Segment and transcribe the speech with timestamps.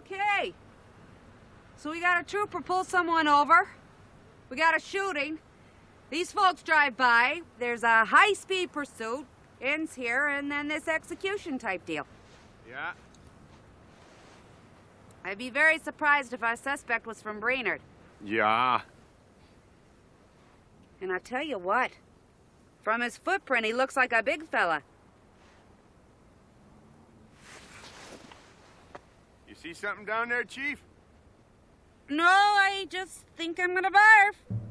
[0.00, 0.54] Okay.
[1.76, 3.68] So we got a trooper pull someone over.
[4.48, 5.38] We got a shooting.
[6.10, 7.42] These folks drive by.
[7.58, 9.26] There's a high speed pursuit.
[9.60, 12.06] Ends here, and then this execution type deal.
[12.68, 12.92] Yeah.
[15.22, 17.80] I'd be very surprised if our suspect was from Brainerd.
[18.24, 18.80] Yeah.
[21.02, 21.90] And I tell you what,
[22.82, 24.82] from his footprint, he looks like a big fella.
[29.60, 30.80] See something down there, Chief?
[32.08, 34.69] No, I just think I'm gonna barf.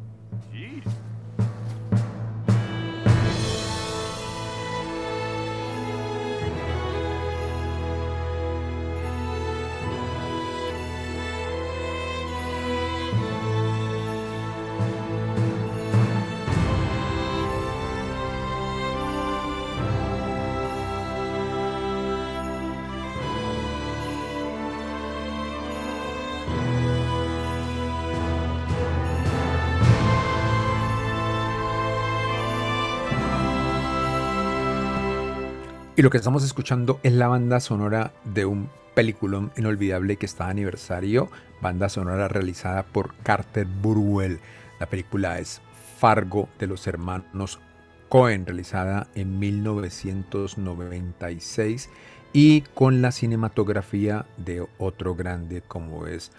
[36.00, 40.46] Y lo que estamos escuchando es la banda sonora de un peliculón inolvidable que está
[40.46, 44.40] de aniversario, banda sonora realizada por Carter Burwell.
[44.80, 45.60] La película es
[45.98, 47.60] Fargo de los hermanos
[48.08, 51.90] Cohen, realizada en 1996
[52.32, 56.32] y con la cinematografía de otro grande como es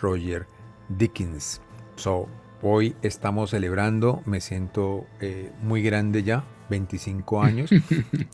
[0.00, 0.46] Roger
[0.88, 1.60] Dickens.
[1.96, 2.28] So,
[2.62, 7.70] hoy estamos celebrando, me siento eh, muy grande ya, 25 años,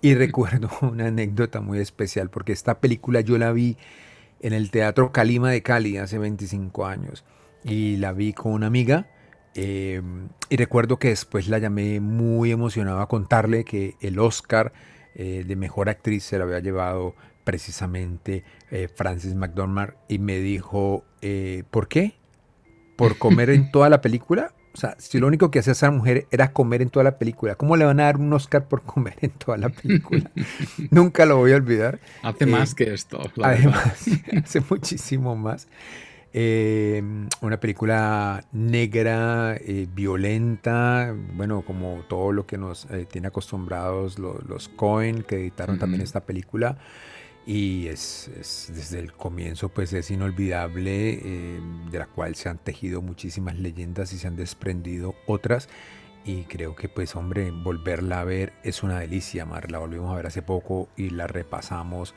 [0.00, 3.76] y recuerdo una anécdota muy especial, porque esta película yo la vi
[4.40, 7.24] en el Teatro Calima de Cali hace 25 años,
[7.64, 9.08] y la vi con una amiga,
[9.54, 10.00] eh,
[10.48, 14.72] y recuerdo que después la llamé muy emocionado a contarle que el Oscar
[15.14, 21.04] eh, de Mejor Actriz se lo había llevado precisamente eh, Francis McDormand, y me dijo,
[21.20, 22.14] eh, ¿por qué?
[22.96, 24.54] ¿Por comer en toda la película?
[24.74, 27.56] O sea, si lo único que hacía esa mujer era comer en toda la película,
[27.56, 30.30] ¿cómo le van a dar un Oscar por comer en toda la película?
[30.90, 31.98] Nunca lo voy a olvidar.
[32.22, 33.20] Hace Eh, más que esto.
[33.42, 34.06] Además,
[34.44, 35.68] hace muchísimo más.
[36.34, 37.02] Eh,
[37.42, 44.40] una película negra, eh, violenta, bueno, como todo lo que nos eh, tiene acostumbrados lo-
[44.48, 46.78] los Cohen, que editaron también esta película.
[47.44, 51.60] Y es, es desde el comienzo, pues es inolvidable, eh,
[51.90, 55.68] de la cual se han tejido muchísimas leyendas y se han desprendido otras.
[56.24, 59.72] Y creo que, pues, hombre, volverla a ver es una delicia, Mar.
[59.72, 62.14] La volvimos a ver hace poco y la repasamos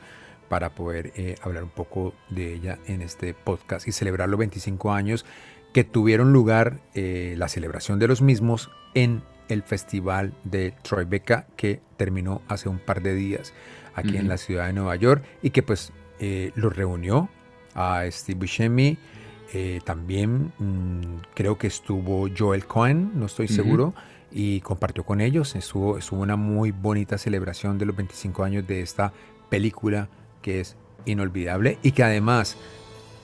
[0.48, 4.92] para poder eh, hablar un poco de ella en este podcast y celebrar los 25
[4.92, 5.26] años
[5.72, 11.80] que tuvieron lugar, eh, la celebración de los mismos en el festival de Tribeca que
[11.96, 13.52] terminó hace un par de días
[13.96, 17.28] aquí en la ciudad de Nueva York y que pues eh, los reunió
[17.74, 18.96] a Steve Buscemi,
[19.52, 23.94] eh, también mm, creo que estuvo Joel Cohen, no estoy seguro,
[24.30, 25.54] y compartió con ellos.
[25.56, 29.12] Estuvo, estuvo una muy bonita celebración de los 25 años de esta
[29.48, 30.08] película
[30.42, 32.56] que es inolvidable y que además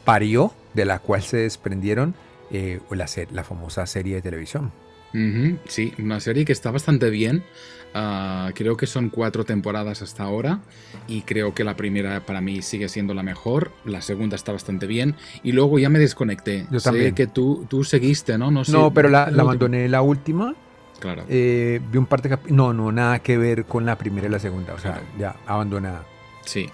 [0.04, 2.14] parió, de la cual se desprendieron
[2.50, 4.72] eh, la, la famosa serie de televisión.
[5.68, 7.42] Sí, una serie que está bastante bien.
[7.94, 10.60] Ah, creo que son cuatro temporadas hasta ahora
[11.06, 14.86] y creo que la primera para mí sigue siendo la mejor, la segunda está bastante
[14.86, 16.66] bien y luego ya me desconecté.
[16.70, 17.14] Yo sé también.
[17.14, 18.50] que tú, tú seguiste, ¿no?
[18.50, 20.54] No, sé, No, pero la, abandoné la última.
[21.00, 21.24] Claro.
[21.28, 24.30] eh, vi un par de capi- No, no, nada que ver con la primera y
[24.30, 24.72] la segunda.
[24.72, 25.06] O sea, Claro.
[25.18, 26.06] ya abandonada.
[26.46, 26.70] Sí.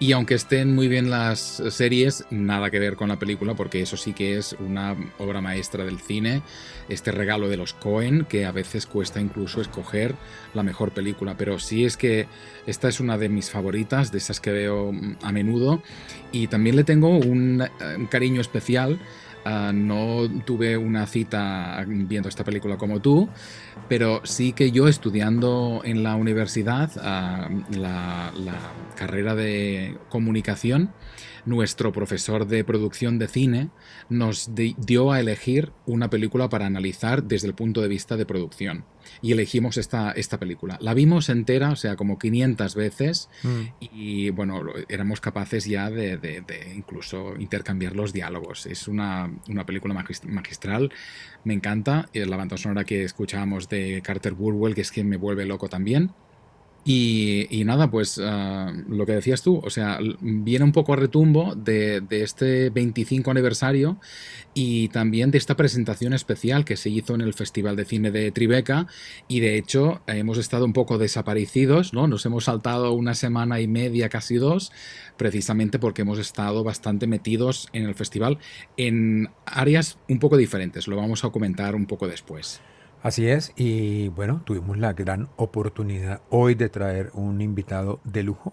[0.00, 3.96] Y aunque estén muy bien las series, nada que ver con la película, porque eso
[3.96, 6.42] sí que es una obra maestra del cine,
[6.88, 10.14] este regalo de los Cohen, que a veces cuesta incluso escoger
[10.54, 12.28] la mejor película, pero sí es que
[12.64, 15.82] esta es una de mis favoritas, de esas que veo mm, a menudo,
[16.30, 19.00] y también le tengo un, eh, un cariño especial.
[19.50, 23.30] Ah, no tuve una cita viendo esta película como tú,
[23.88, 28.58] pero sí que yo estudiando en la universidad ah, la, la
[28.94, 30.90] carrera de comunicación,
[31.46, 33.70] nuestro profesor de producción de cine
[34.10, 38.26] nos di- dio a elegir una película para analizar desde el punto de vista de
[38.26, 38.84] producción.
[39.22, 40.78] Y elegimos esta, esta película.
[40.80, 43.62] La vimos entera, o sea, como 500 veces, Mm.
[43.80, 48.66] y bueno, éramos capaces ya de, de- de incluso intercambiar los diálogos.
[48.66, 50.90] Es una, una película magis- magistral,
[51.44, 52.08] me encanta.
[52.12, 55.68] Eh, La banda sonora que escuchábamos de Carter Burwell, que es que me vuelve loco
[55.68, 56.10] también.
[56.90, 61.54] Y, nada, pues ah, lo que decías tú, o sea, viene un poco a retumbo
[61.54, 64.00] de, de, este 25 aniversario
[64.54, 68.32] y también de esta presentación especial que se hizo en el Festival de Cine de
[68.32, 68.86] Tribeca
[69.28, 72.08] y de hecho hemos estado un poco desaparecidos, ¿no?
[72.08, 74.72] Nos hemos saltado una semana y media, casi dos,
[75.18, 78.38] precisamente porque hemos estado bastante metidos en el festival
[78.78, 82.62] en áreas un poco diferentes, lo vamos a comentar un poco después.
[83.08, 88.52] Así es, y bueno, tuvimos la gran oportunidad hoy de traer un invitado de lujo,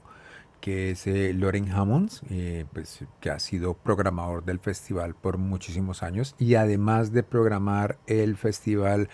[0.62, 6.04] que es eh, Loren Hammonds, eh, pues, que ha sido programador del festival por muchísimos
[6.04, 9.10] años y además de programar el festival,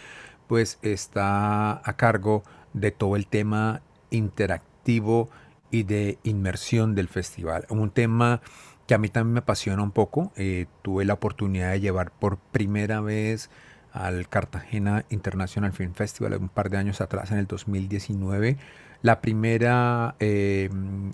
[0.45, 2.43] pues está a cargo
[2.73, 5.31] de todo el tema interactivo
[5.71, 7.65] y de inmersión del festival.
[7.69, 8.41] Un tema
[8.85, 10.33] que a mí también me apasiona un poco.
[10.35, 13.49] Eh, tuve la oportunidad de llevar por primera vez
[13.91, 18.57] al Cartagena International Film Festival un par de años atrás, en el 2019,
[19.01, 20.69] la primera eh,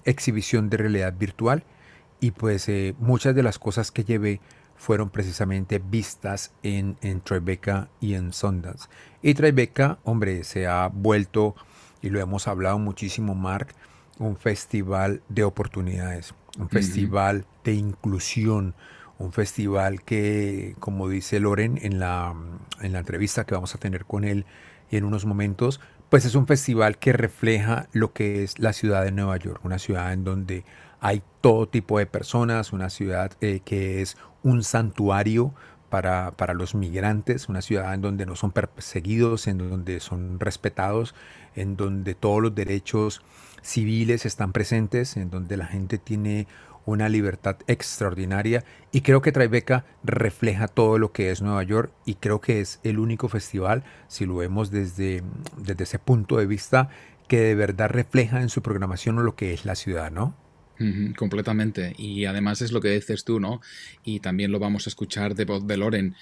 [0.05, 1.63] exhibición de realidad virtual
[2.19, 4.41] y pues eh, muchas de las cosas que llevé
[4.75, 8.87] fueron precisamente vistas en, en Tribeca y en Sundance.
[9.21, 11.55] Y Tribeca, hombre, se ha vuelto,
[12.01, 13.69] y lo hemos hablado muchísimo, Mark,
[14.19, 18.75] un festival de oportunidades, un festival de inclusión,
[19.19, 22.35] un festival que, como dice Loren en la,
[22.81, 24.45] en la entrevista que vamos a tener con él
[24.91, 25.79] en unos momentos,
[26.09, 29.79] pues es un festival que refleja lo que es la ciudad de Nueva York, una
[29.79, 30.63] ciudad en donde
[30.99, 35.53] hay todo tipo de personas, una ciudad eh, que es un santuario
[35.89, 41.15] para, para, los migrantes, una ciudad en donde no son perseguidos, en donde son respetados,
[41.55, 43.21] en donde todos los derechos
[43.61, 46.47] civiles están presentes, en donde la gente tiene
[46.87, 52.15] una libertad extraordinaria y creo que Tribeca refleja todo lo que es Nueva York y
[52.15, 55.21] creo que es el único festival, si lo vemos desde,
[55.57, 56.89] desde ese punto de vista,
[57.27, 60.33] que de verdad refleja en su programación lo que es la ciudad, ¿no?
[61.15, 61.93] Completamente.
[61.97, 63.61] Y además es lo que dices tú, ¿no?
[64.03, 66.15] Y también lo vamos a escuchar de voz de Loren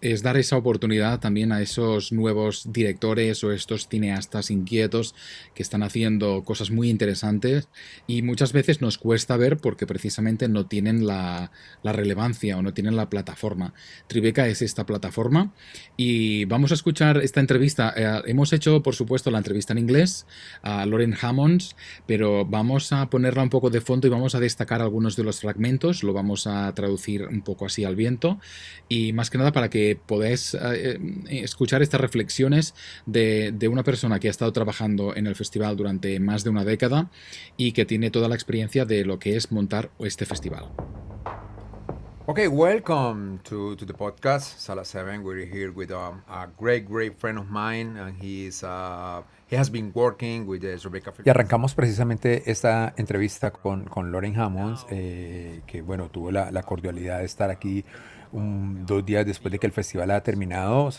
[0.00, 5.14] es dar esa oportunidad también a esos nuevos directores o estos cineastas inquietos
[5.54, 7.68] que están haciendo cosas muy interesantes
[8.06, 11.50] y muchas veces nos cuesta ver porque precisamente no tienen la,
[11.82, 13.74] relevancia o no tienen la plataforma.
[14.06, 15.52] Tribeca es esta plataforma
[15.96, 17.92] y vamos a escuchar esta entrevista.
[17.96, 20.26] Eh, hemos hecho, por supuesto, la entrevista en inglés
[20.62, 21.74] a Lauren Hammonds,
[22.06, 25.40] pero vamos a ponerla un poco de fondo y vamos a destacar algunos de los
[25.40, 28.38] fragmentos, lo vamos a traducir un poco así al viento
[28.88, 31.00] y más que nada para que podés eh, eh,
[31.42, 32.76] escuchar estas reflexiones
[33.06, 37.10] de, una persona que ha estado trabajando en el festival durante más de una década
[37.56, 40.70] y que tiene toda la experiencia de lo que es montar este festival.
[42.26, 45.24] Okay, welcome to, the podcast, Sala 7.
[45.24, 49.37] We're here with um, a great, great friend of mine, and uh, he the Rebecca
[51.26, 56.62] Y arrancamos precisamente esta entrevista con, con Lauren Hammonds, eh, que bueno, tuvo la, la
[56.62, 57.84] cordialidad de estar aquí
[58.32, 60.90] dos días después de que el festival ha terminado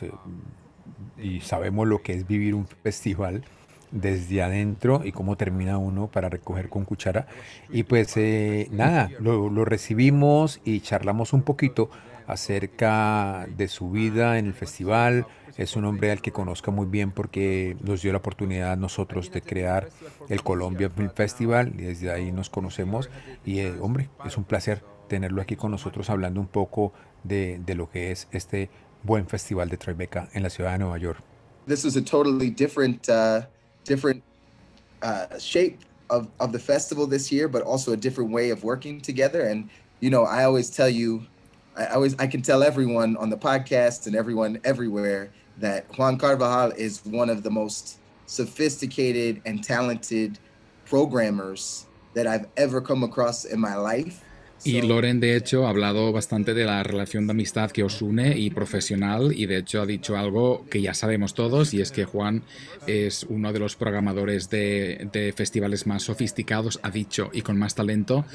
[1.18, 3.44] y sabemos lo que es vivir un festival
[3.92, 7.28] desde adentro y cómo termina uno para recoger con cuchara.
[7.70, 11.90] Y pues eh, nada, lo, lo, recibimos y charlamos un poquito
[12.30, 15.26] acerca de su vida en el festival.
[15.58, 19.32] Es un hombre al que conozco muy bien porque nos dio la oportunidad a nosotros
[19.32, 19.90] de crear
[20.30, 23.10] el Colombia Film Festival y desde ahí nos conocemos.
[23.46, 26.94] Y eh, hombre, es un placer tenerlo aquí con nosotros hablando un poco
[27.24, 28.70] de, de lo que es este
[29.04, 31.22] buen festival de Tribeca en la ciudad de Nueva York.
[31.68, 33.42] This is a totally different, uh,
[33.86, 34.24] different
[35.02, 35.80] uh, shape
[36.10, 39.42] of, of the festival this year, but also a different way of working together.
[39.42, 41.26] And you know, I always tell you,
[41.80, 46.72] I always I can tell everyone on the podcast and everyone everywhere that Juan Carvajal
[46.72, 50.40] is one of the most sophisticated and talented
[50.86, 54.26] programmers that I've ever come across in my life.
[54.64, 58.38] Y Loren, de hecho, ha hablado bastante de la relación de amistad que os une
[58.38, 62.04] y profesional, y de hecho ha dicho algo que ya sabemos todos, y es que
[62.04, 62.44] Juan
[62.86, 68.26] es uno de los programadores de, festivales más sofisticados, ha dicho, y con más talento,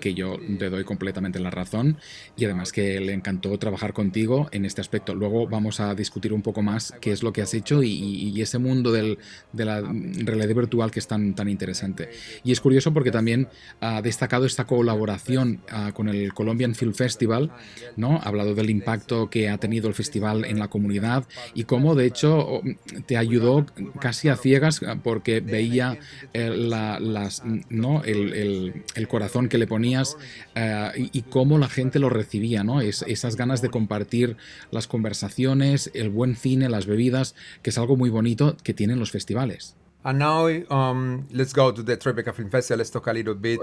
[0.00, 1.96] que yo le doy completamente la razón,
[2.36, 5.14] y además que le encantó trabajar contigo en este aspecto.
[5.14, 8.58] Luego vamos a discutir un poco más qué es lo que has hecho y, ese
[8.58, 9.18] mundo del,
[9.52, 12.10] de la realidad virtual que es tan, tan interesante.
[12.42, 13.48] Y es curioso porque también
[13.80, 15.60] ha destacado esta colaboración
[15.94, 17.50] con el Colombian Film Festival,
[17.96, 18.16] ¿no?
[18.16, 21.24] Ha hablado del impacto que ha tenido el festival en la comunidad
[21.54, 22.62] y cómo de hecho
[23.06, 23.66] te ayudó
[24.00, 25.98] casi a ciegas porque veía
[26.32, 28.02] eh, las, ¿no?
[28.04, 30.16] El, el, corazón que le ponías
[30.54, 32.80] eh, y, cómo la gente lo recibía, ¿no?
[32.80, 34.36] Es, esas ganas de compartir
[34.70, 39.10] las conversaciones, el buen cine, las bebidas, que es algo muy bonito que tienen los
[39.10, 39.76] festivales.
[40.02, 42.78] And now um, let's go to the Tribeca Film Festival.
[42.78, 43.60] Let's talk a little bit.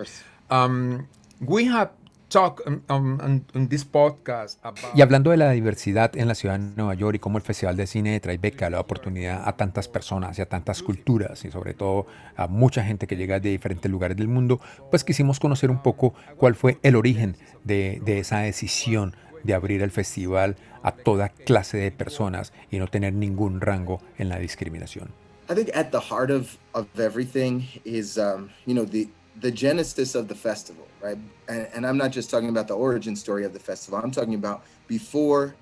[0.49, 1.07] Um,
[1.41, 1.91] we have
[2.29, 4.95] talked um, um, on, on this podcast about...
[4.95, 7.77] Y hablando de la diversidad en la ciudad de Nueva York y cómo el Festival
[7.77, 11.51] de Cine de Tribeca le da oportunidad a tantas personas y a tantas culturas y
[11.51, 14.59] sobre todo a mucha gente que llega de diferentes lugares del mundo,
[14.91, 19.81] pues quisimos conocer un poco cuál fue el origen de, de esa decisión de abrir
[19.81, 25.09] el festival a toda clase de personas y no tener ningún rango en la discriminación.
[25.49, 29.07] I think at the heart of of everything is um, you know the
[29.41, 31.17] the genesis of the festival, right?
[31.47, 33.99] And, and I'm not just talking about the origin story of the festival.
[34.03, 35.55] I'm talking about before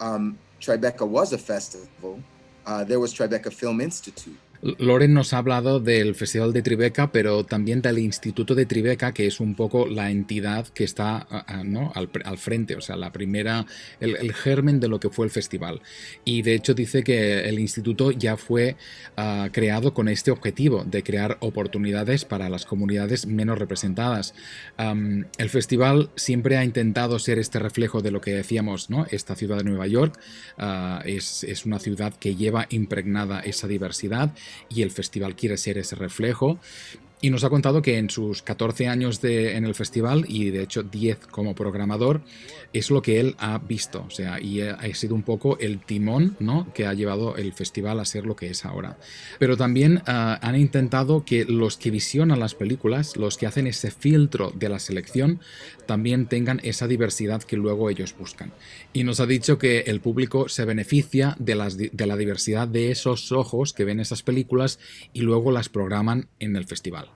[0.00, 2.22] um, Tribeca was a festival.
[2.66, 4.38] Uh, there was Tribeca Film Institute.
[4.62, 9.26] Loren nos ha hablado del Festival de Tribeca, pero también del Instituto de Tribeca, que
[9.26, 13.66] es un poco la entidad que está al, frente, o sea, la primera,
[13.98, 15.82] el, germen de lo que fue el festival.
[16.24, 18.76] Y de hecho dice que el instituto ya fue
[19.18, 24.32] uh, creado con este objetivo, de crear oportunidades para las comunidades menos representadas.
[24.78, 29.06] El festival siempre ha intentado ser este reflejo de lo que decíamos, ¿no?
[29.10, 30.18] Esta ciudad de Nueva York
[31.04, 34.32] es, es una ciudad que lleva impregnada esa diversidad
[34.68, 36.58] y el festival quiere ser ese reflejo.
[37.24, 40.64] Y nos ha contado que en sus 14 años de, en el festival y de
[40.64, 42.20] hecho 10 como programador
[42.72, 46.36] es lo que él ha visto, o sea, y ha sido un poco el timón
[46.40, 46.72] ¿no?
[46.74, 48.98] que ha llevado el festival a ser lo que es ahora.
[49.38, 50.02] Pero también uh,
[50.40, 54.80] han intentado que los que visionan las películas, los que hacen ese filtro de la
[54.80, 55.38] selección,
[55.86, 58.52] también tengan esa diversidad que luego ellos buscan.
[58.92, 63.72] Y nos ha dicho que el público se beneficia de la diversidad de esos ojos
[63.72, 64.80] que ven esas películas
[65.12, 67.11] y luego las programan en el festival.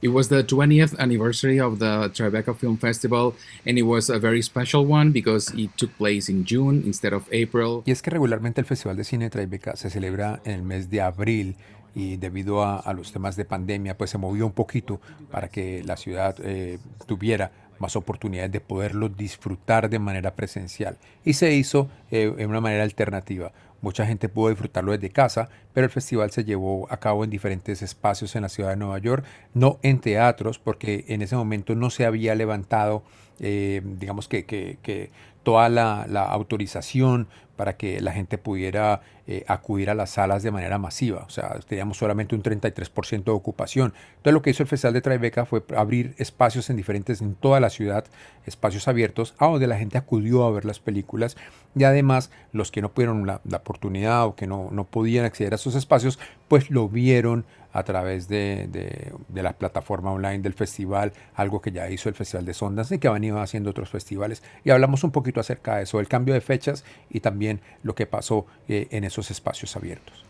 [0.00, 3.34] It was the 20th anniversary of the Tribeca Film Festival,
[3.66, 7.24] and it was a very special one because it took place in June instead of
[7.32, 7.82] April.
[7.84, 10.88] Y es que regularmente el Festival de Cine de Tribeca se celebra en el mes
[10.88, 11.56] de abril
[11.96, 15.00] y debido a, los temas de pandemia, pues se movió un poquito
[15.32, 17.50] para que la ciudad eh, tuviera
[17.80, 20.96] más oportunidades de poderlo disfrutar de manera presencial.
[21.24, 23.52] Y se hizo eh, en una manera alternativa.
[23.80, 27.80] Mucha gente pudo disfrutarlo desde casa, pero el festival se llevó a cabo en diferentes
[27.82, 31.90] espacios en la ciudad de Nueva York, no en teatros, porque en ese momento no
[31.90, 33.04] se había levantado,
[33.38, 35.10] eh, digamos que, que, que
[35.44, 40.50] toda la, la, autorización para que la gente pudiera eh, acudir a las salas de
[40.50, 41.24] manera masiva.
[41.26, 43.92] O sea, teníamos solamente un 33% de ocupación.
[44.16, 47.60] Entonces lo que hizo el Festival de Tribeca fue abrir espacios en diferentes, en toda
[47.60, 48.06] la ciudad,
[48.46, 51.36] espacios abiertos, a donde la gente acudió a ver las películas
[51.76, 55.56] y además los que no pudieron la, oportunidad o que no, no podían acceder a
[55.56, 56.18] esos espacios,
[56.48, 61.70] pues lo vieron a través de, de, de, la plataforma online del festival, algo que
[61.70, 64.42] ya hizo el Festival de Sondas y que ha venido haciendo otros festivales.
[64.64, 68.06] Y hablamos un poquito acerca de eso, el cambio de fechas y también lo que
[68.06, 70.22] pasó eh, en esos espacios abiertos.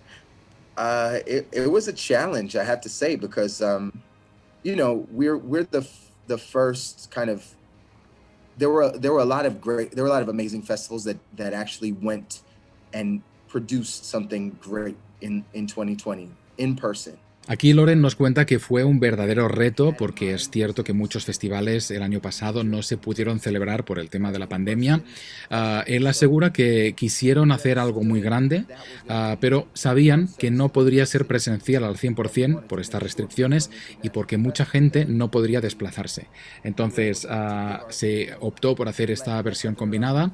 [0.76, 4.02] Uh, it, it, was a challenge, I have to say, because um,
[4.62, 5.86] you know we're we're the
[6.28, 7.44] the first kind of
[8.58, 11.04] there were there were a lot of great there were a lot of amazing festivals
[11.04, 12.42] that that actually went
[12.92, 17.18] and produced something great in in 2020 in person.
[17.50, 21.90] Aquí Loren nos cuenta que fue un verdadero reto porque es cierto que muchos festivales
[21.90, 25.00] el año pasado no se pudieron celebrar por el tema de la pandemia.
[25.50, 28.66] Uh, él asegura que quisieron hacer algo muy grande,
[29.08, 33.70] uh, pero sabían que no podría ser presencial al 100% por estas restricciones
[34.02, 36.26] y porque mucha gente no podría desplazarse.
[36.64, 40.32] Entonces uh, se optó por hacer esta versión combinada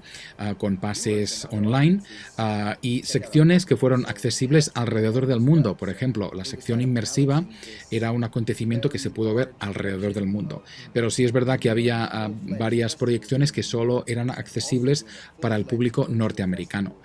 [0.59, 2.01] con pases online
[2.81, 5.77] y secciones que fueron accesibles alrededor del mundo.
[5.77, 7.04] Por ejemplo, la sección inmersiva
[7.91, 10.63] era un acontecimiento que se pudo ver alrededor del mundo.
[10.93, 15.07] Pero sí es verdad que había uh, varias proyecciones que solo eran accesibles
[15.41, 16.97] para el público norteamericano.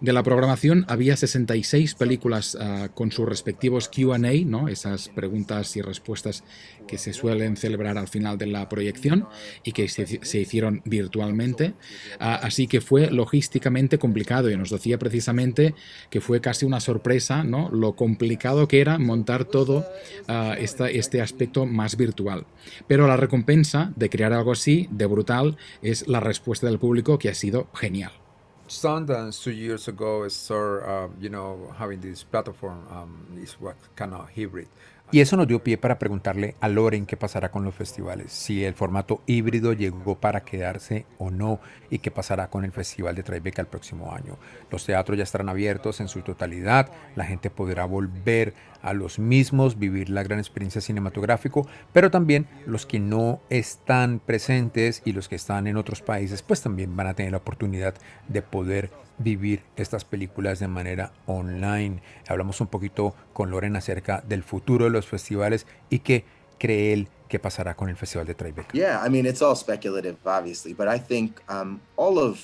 [0.00, 4.68] De la programación había 66 películas uh, con sus respectivos QA, ¿no?
[4.68, 6.44] esas preguntas y respuestas
[6.86, 9.26] que se suelen celebrar al final de la proyección
[9.62, 11.74] y que se, hicieron virtualmente.
[12.20, 15.74] Uh, así que fue logísticamente complicado y nos decía precisamente
[16.10, 17.70] que fue casi una sorpresa ¿no?
[17.70, 19.86] lo complicado que era montar todo
[20.28, 22.46] uh, esta, este aspecto más virtual.
[22.86, 27.28] Pero la recompensa de crear algo así, de brutal, es la respuesta del público que
[27.28, 28.23] ha sido genial.
[28.66, 34.14] Sundance two years ago started, uh, you know, having this platform um, is what kind
[34.14, 34.68] of hybrid.
[35.12, 38.64] Y eso nos dio pie para preguntarle a Loren qué pasará con los festivales, si
[38.64, 43.22] el formato híbrido llegó para quedarse o no y qué pasará con el Festival de
[43.22, 44.38] Tribeca el próximo año.
[44.70, 49.78] Los teatros ya estarán abiertos en su totalidad, la gente podrá volver a los mismos,
[49.78, 51.60] vivir la gran experiencia cinematográfica,
[51.92, 56.60] pero también los que no están presentes y los que están en otros países, pues
[56.60, 57.94] también van a tener la oportunidad
[58.28, 62.00] de poder vivir estas películas de manera online.
[62.28, 66.24] Hablamos un poquito con Loren acerca del futuro de los festivales y qué
[66.58, 68.72] cree él que pasará con el Festival de Tribeca.
[68.72, 72.38] Yeah, I mean it's all speculative, obviously, but I think um, all of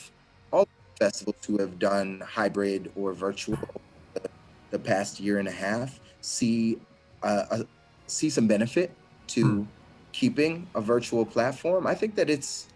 [0.51, 0.67] all
[0.99, 3.57] festivals who have done hybrid or virtual
[4.15, 4.29] the,
[4.71, 6.79] the past year and a half see
[7.23, 7.65] uh, a,
[8.09, 8.91] see some benefit
[9.29, 9.63] to Hmm.
[10.13, 11.87] keeping a virtual platform.
[11.87, 12.67] I think that it's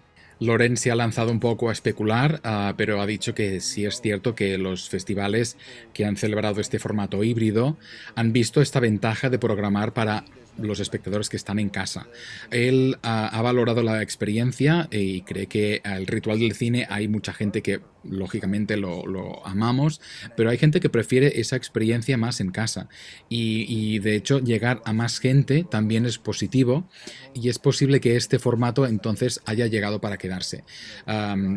[0.40, 4.00] Loren se ha lanzado un poco a especular, ah, pero ha dicho que sí es
[4.00, 5.56] cierto que los festivales
[5.92, 7.76] que han celebrado este formato híbrido
[8.14, 10.24] han visto esta ventaja de programar para
[10.58, 12.06] los espectadores que están en casa.
[12.50, 17.32] Él ah, ha valorado la experiencia y cree que el ritual del cine hay mucha
[17.32, 19.04] gente que lógicamente lo,
[19.46, 20.00] amamos,
[20.36, 22.88] pero hay gente que prefiere esa experiencia más en casa.
[23.28, 26.88] Y, de hecho llegar a más gente también es positivo
[27.32, 30.64] y es posible que este formato entonces haya llegado para quedarse.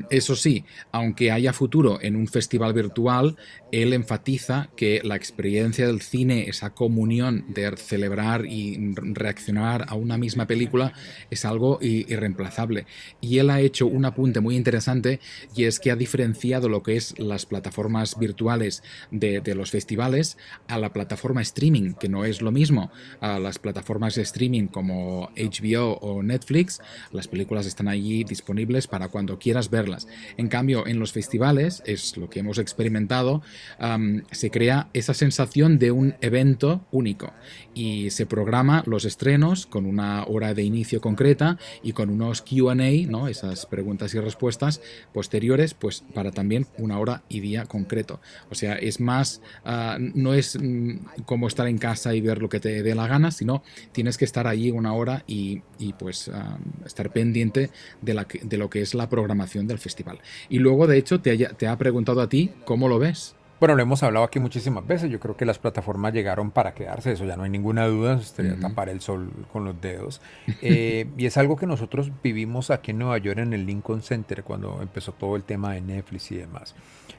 [0.10, 3.38] Eso sí, aunque haya futuro en un festival virtual,
[3.72, 10.18] él enfatiza que la experiencia del cine, esa comunión de celebrar y reaccionar a una
[10.18, 10.94] misma película
[11.30, 12.86] es algo irreemplazable.
[13.22, 15.20] Y él ha hecho un apunte muy interesante
[15.56, 20.38] y es que ha diferenciado lo que es las plataformas virtuales de, de, los festivales
[20.68, 22.92] a la plataforma streaming, que no es lo mismo.
[23.22, 26.80] A las plataformas de streaming como HBO o Netflix,
[27.12, 30.08] las películas están allí disponibles para cuando quieras verlas.
[30.38, 33.42] En cambio, en los festivales, es lo que hemos experimentado,
[33.80, 37.34] um, se crea esa sensación de un evento único
[37.74, 42.76] y se programa los estrenos con una hora de inicio concreta y con unos QA,
[42.76, 43.28] ¿no?
[43.28, 44.82] esas preguntas y respuestas
[45.14, 48.20] posteriores, pues para también una hora y día concreto.
[48.50, 52.50] O sea, es más, uh, no es mm, como estar en casa y ver lo
[52.50, 56.28] que te dé la gana, sino tienes que estar allí una hora y, y pues
[56.28, 57.70] uh, estar pendiente
[58.02, 60.20] de, la de, lo que es la programación del festival.
[60.50, 63.36] Y luego, de hecho, te, haya, te ha preguntado a ti cómo lo ves.
[63.60, 65.10] Bueno, lo hemos hablado aquí muchísimas veces.
[65.10, 68.22] Yo creo que las plataformas llegaron para quedarse, eso ya no hay ninguna duda.
[68.22, 68.62] Sería uh -huh.
[68.62, 70.22] tapar el sol con los dedos.
[70.62, 74.44] Eh, y es algo que nosotros vivimos aquí en Nueva York, en el Lincoln Center,
[74.44, 76.76] cuando empezó todo el tema de Netflix y demás.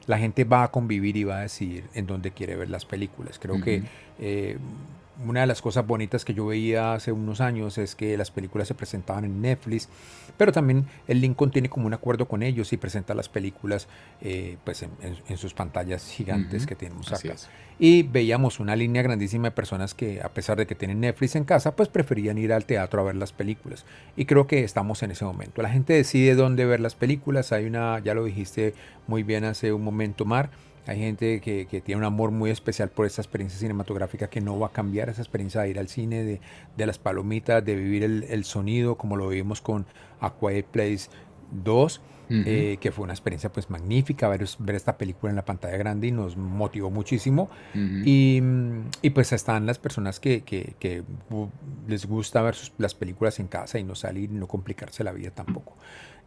[0.06, 3.38] La gente va a convivir y va a decidir en dónde quiere ver las películas.
[3.38, 3.64] Creo uh -huh.
[3.64, 3.82] que
[4.18, 4.58] eh,
[5.26, 8.68] una de las cosas bonitas que yo veía hace unos años es que las películas
[8.68, 9.88] se presentaban en Netflix,
[10.38, 13.88] pero también el Lincoln tiene como un acuerdo con ellos y presenta las películas
[14.22, 16.68] eh, pues en, en, en, sus pantallas gigantes uh -huh.
[16.68, 17.34] que tenemos acá.
[17.80, 21.44] Y veíamos una línea grandísima de personas que a pesar de que tienen Netflix en
[21.44, 23.84] casa, pues preferían ir al teatro a ver las películas.
[24.16, 25.62] Y creo que estamos en ese momento.
[25.62, 27.52] La gente decide dónde ver las películas.
[27.52, 28.74] Hay una, ya lo dijiste
[29.06, 30.50] muy bien hace un momento, Mar,
[30.88, 34.58] hay gente que, que, tiene un amor muy especial por esta experiencia cinematográfica que no
[34.58, 36.40] va a cambiar esa experiencia de ir al cine, de,
[36.78, 39.84] de las palomitas, de vivir el, el, sonido como lo vivimos con
[40.18, 41.10] A Quiet Place
[41.52, 42.00] 2.
[42.30, 42.42] Uh -huh.
[42.46, 46.08] eh, que fue una experiencia pues magnífica ver, ver, esta película en la pantalla grande
[46.08, 48.02] y nos motivó muchísimo uh -huh.
[48.04, 48.42] y,
[49.00, 51.04] y, pues están las personas que, que, que
[51.86, 55.30] les gusta ver sus, las películas en casa y no salir no complicarse la vida
[55.30, 55.74] tampoco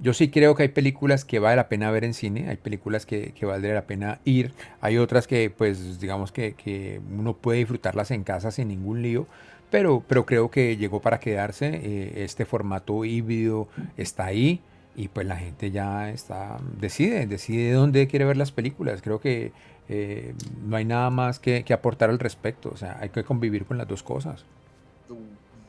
[0.02, 3.06] yo sí creo que hay películas que vale la pena ver en cine, hay películas
[3.06, 7.60] que, que vale la pena ir, hay otras que pues digamos que, que, uno puede
[7.60, 9.28] disfrutarlas en casa sin ningún lío,
[9.70, 14.60] pero, pero creo que llegó para quedarse, eh, este formato híbrido está ahí
[14.96, 19.52] y pues la gente ya está, decide, decide dónde quiere ver las películas, creo que
[19.88, 20.34] eh,
[20.66, 23.78] no hay nada más que, que, aportar al respecto, o sea, hay que convivir con
[23.78, 24.46] las dos cosas.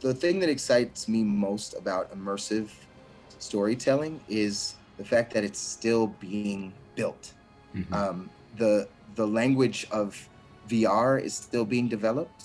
[0.01, 2.69] The thing that excites me most about immersive
[3.43, 7.33] storytelling is the fact that it's still being built.
[7.75, 8.11] Mm -hmm.
[8.11, 10.29] um, the the language of
[10.69, 12.45] VR is still being developed,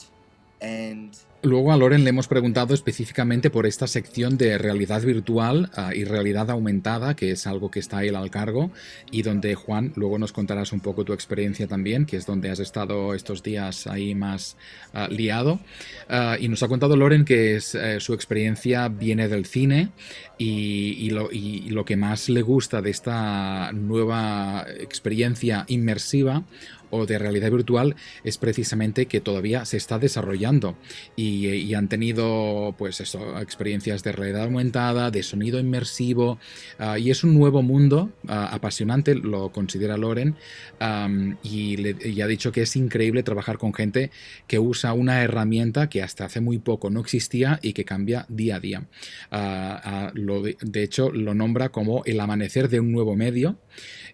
[0.62, 1.10] and
[1.48, 6.04] Luego a Loren le hemos preguntado específicamente por esta sección de realidad virtual uh, y
[6.04, 8.70] realidad aumentada, que es algo que está él al cargo,
[9.12, 12.60] y donde Juan, luego nos contarás un poco tu experiencia también, que es donde has
[12.60, 14.58] estado estos días ahí más
[14.94, 15.62] uh, liado.
[16.10, 19.92] Uh, y nos ha contado Loren que eh, su experiencia viene del cine
[20.38, 26.44] y lo que más le gusta de esta nueva experiencia inmersiva
[26.90, 30.76] o de realidad virtual es precisamente que todavía se está desarrollando
[31.16, 36.40] y, y, han tenido pues eso, experiencias de realidad aumentada, de sonido inmersivo
[36.80, 40.36] uh, y es un nuevo mundo uh, apasionante, lo considera Loren
[41.44, 44.12] y, ha dicho que es increíble trabajar con gente
[44.48, 48.56] que usa una herramienta que hasta hace muy poco no existía y que cambia día
[48.56, 48.88] a día.
[49.32, 53.58] De, de hecho lo nombra como el amanecer de un nuevo medio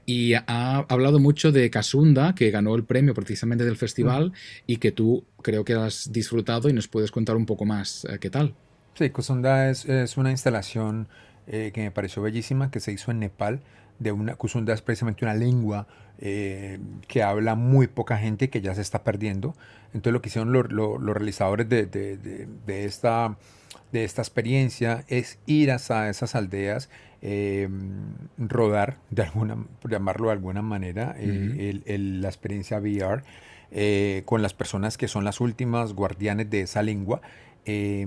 [0.05, 4.33] y ha hablado mucho de Casunda, que ganó el premio precisamente del festival mm.
[4.67, 8.17] y que tú creo que has disfrutado y nos puedes contar un poco más eh,
[8.19, 8.53] qué tal.
[8.95, 11.07] Sí, Casunda es, es una instalación
[11.47, 13.61] eh, que me pareció bellísima, que se hizo en Nepal,
[13.99, 15.87] de una Kusunda es precisamente una lengua
[16.19, 19.55] eh, que habla muy poca gente que ya se está perdiendo.
[19.93, 23.37] Entonces lo que hicieron los, los- los realizadores de, de- de- de esta,
[23.93, 26.89] de esta experiencia es ir hasta esas aldeas,
[27.21, 27.69] eh,
[28.37, 31.61] rodar, de alguna, por llamarlo de alguna manera, eh, Ujú.
[31.61, 33.23] el- el- la experiencia VR
[33.75, 37.21] eh, con las personas que son las últimas guardianes de esa lengua
[37.65, 38.05] eh,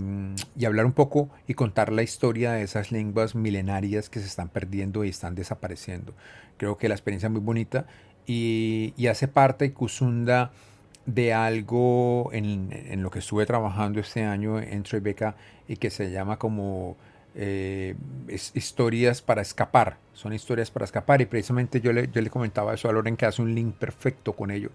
[0.57, 4.49] y hablar un poco y contar la historia de esas lenguas milenarias que se están
[4.49, 6.15] perdiendo y están desapareciendo.
[6.59, 7.87] Creo que la experiencia es muy bonita
[8.27, 10.53] y, y hace parte Kusunda
[11.07, 15.37] de algo en, en lo que estuve trabajando este año en Tribeca
[15.69, 16.97] y que se llama como
[17.35, 17.95] eh,
[18.29, 19.99] es- historias para escapar.
[20.15, 23.27] Son historias para escapar y precisamente yo le, yo le comentaba eso a Loren que
[23.27, 24.71] hace un link perfecto con ello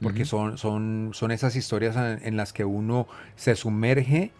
[0.00, 4.32] porque son, son, son esas historias en, en las que uno se sumerge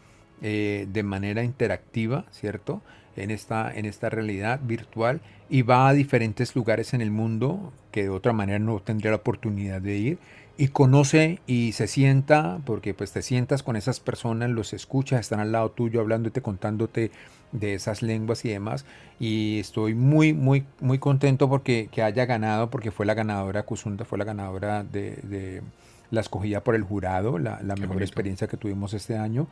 [0.47, 2.83] eh, de manera interactiva, ¿cierto?
[3.17, 8.03] En esta, en esta realidad virtual y va a diferentes lugares en el mundo que
[8.03, 10.19] de otra manera no tendría la oportunidad de ir
[10.59, 15.41] y conoce y se sienta, porque pues te sientas con esas personas, los escuchas, están
[15.41, 17.11] al lado tuyo hablándote, contándote
[17.53, 18.85] de esas lenguas y demás.
[19.19, 24.05] Y estoy muy, muy, muy contento porque que haya ganado, porque fue la ganadora, Kusunda
[24.05, 25.63] fue la ganadora de, de
[26.11, 28.05] la escogida por el jurado, la, mejor bonito.
[28.05, 29.49] experiencia que tuvimos este año.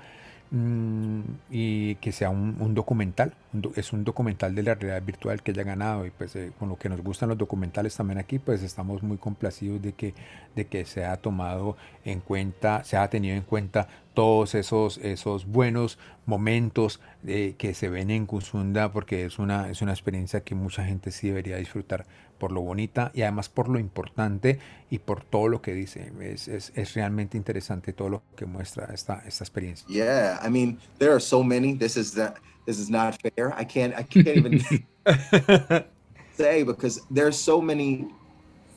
[0.54, 3.32] Mm, y que sea un, documental,
[3.74, 6.76] es un documental de la realidad virtual que haya ganado y pues eh, con lo
[6.76, 10.12] que nos gustan los documentales también aquí pues estamos muy complacidos de que,
[10.54, 15.46] de que se ha tomado en cuenta, se ha tenido en cuenta todos esos, esos
[15.46, 20.54] buenos momentos eh, que se ven en Kusunda porque es una, es una experiencia que
[20.54, 22.04] mucha gente sí debería disfrutar
[22.42, 24.58] por lo bonita y además por lo importante
[24.90, 26.10] y por todo lo que dice.
[26.20, 29.86] Es, es, es realmente interesante todo lo que muestra esta, esta experiencia.
[29.88, 31.74] Yeah, I mean, there are so many.
[31.74, 32.34] This is not
[32.66, 33.54] this is not fair.
[33.56, 34.58] I can't I can't even
[36.36, 38.08] say because there's so many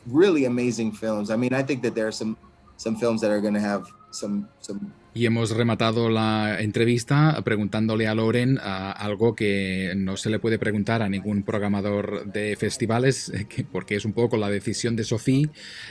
[0.05, 1.31] really amazing films.
[1.31, 2.37] I mean, I think that there are some
[2.77, 8.05] some films that are going to have some some Y hemos rematado la entrevista preguntándole
[8.05, 13.29] a Loren a algo que no se le puede preguntar a ningún programador de festivales,
[13.29, 15.47] eh, que- porque es un poco la decisión de Sofía,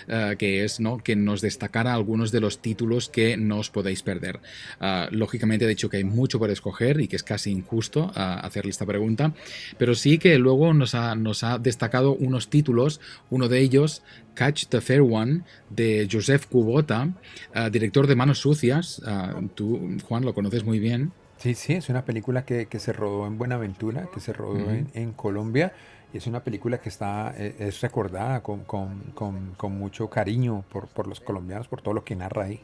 [0.08, 0.98] eh, que es ¿no?
[0.98, 4.40] que nos destacara algunos de los títulos que no os podéis perder.
[4.78, 8.40] Ah, lógicamente ha dicho que hay mucho por escoger y que es casi injusto ah,
[8.40, 9.32] hacerle esta pregunta,
[9.78, 14.02] pero sí que luego nos ha, nos ha destacado unos títulos, uno de ellos,
[14.34, 17.08] Catch the Fair One, de Joseph Kubota,
[17.54, 19.00] ah, director de Manos Sucias.
[19.54, 21.12] Tú, Juan, lo conoces muy bien.
[21.38, 25.12] Sí, sí, es una película que, que se rodó en Buenaventura, que se rodó en
[25.12, 25.72] Colombia.
[26.14, 31.08] Es una película que está, eh, es recordada con, con, con, mucho cariño por, por
[31.08, 32.60] los colombianos, por todo lo que narra ahí.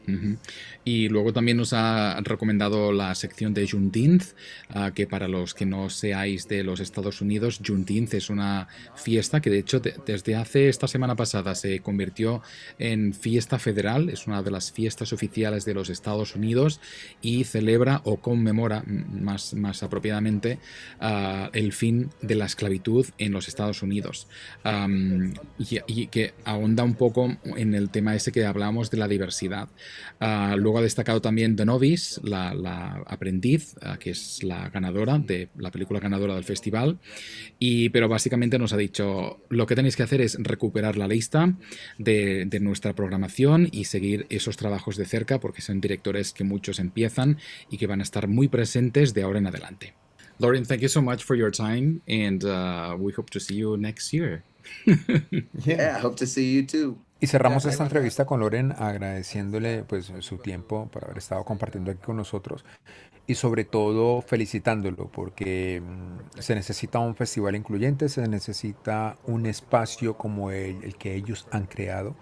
[0.85, 4.23] Y luego también nos ha recomendado la sección de Juneteenth,
[4.69, 9.41] ah, que para los que no seáis de los Estados Unidos, Juneteenth es una fiesta
[9.41, 12.41] que de hecho de- desde hace esta semana pasada se convirtió
[12.79, 16.79] en fiesta federal, es una de las fiestas oficiales de los Estados Unidos
[17.21, 20.57] y celebra o conmemora más, más apropiadamente
[21.01, 24.27] ah, el fin de la esclavitud en los Estados Unidos.
[25.87, 29.69] Y, que ahonda un poco en el tema ese que hablábamos de la diversidad.
[30.19, 35.49] Ah, luego ha destacado también The Novice, la, aprendiz, ah, que es la ganadora de
[35.57, 36.99] la película ganadora del festival.
[37.59, 41.55] Y, pero básicamente nos ha dicho, lo que tenéis que hacer es recuperar la lista
[41.97, 47.37] de nuestra programación y seguir esos trabajos de cerca porque son directores que muchos empiezan
[47.69, 50.00] y que van a estar muy presentes de ahora en adelante.
[50.41, 53.77] Lauren, thank you so much for your time and uh, we hope to see you
[53.77, 54.43] next year.
[55.65, 56.97] yeah, I hope to see you too.
[57.19, 62.01] Y cerramos esta entrevista con Loren agradeciéndole pues su tiempo por haber estado compartiendo aquí
[62.03, 62.65] con nosotros
[63.27, 70.17] y sobre todo felicitándolo porque mm, se necesita un festival incluyente, se necesita un espacio
[70.17, 72.15] como el, el que ellos han creado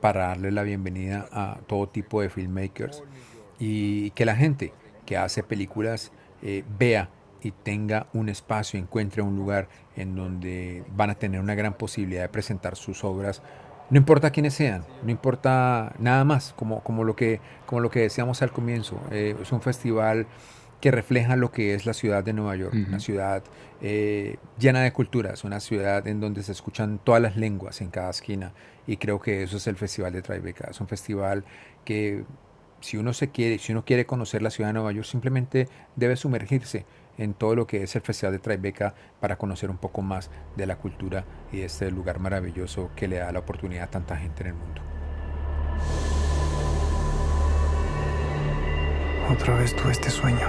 [0.00, 3.02] para darle la bienvenida a todo tipo de filmmakers
[3.58, 4.72] y que la gente
[5.04, 7.10] que hace películas eh, vea
[7.44, 12.22] y tenga un espacio, encuentre un lugar en donde van a tener una gran posibilidad
[12.22, 13.42] de presentar sus obras
[13.90, 18.00] no importa quiénes sean, no importa nada más, como, como, lo, que, como lo que
[18.00, 18.98] decíamos al comienzo.
[19.10, 20.26] eh, es un festival
[20.80, 23.42] que refleja lo que es la ciudad de Nueva York, una ciudad
[23.80, 28.10] eh, llena de culturas, una ciudad en donde se escuchan todas las lenguas en cada
[28.10, 28.52] esquina.
[28.86, 30.68] Y creo que eso es el Festival de Tribeca.
[30.70, 31.44] Es un festival
[31.86, 32.24] que
[32.80, 36.16] si uno se quiere, si uno quiere conocer la ciudad de Nueva York, simplemente debe
[36.16, 36.84] sumergirse
[37.18, 40.66] en todo lo que es el Festival de Tribeca para conocer un poco más de
[40.66, 44.48] la cultura y este lugar maravilloso que le da la oportunidad a tanta gente en
[44.48, 44.82] el mundo.
[49.30, 50.46] Otra vez tuve este sueño.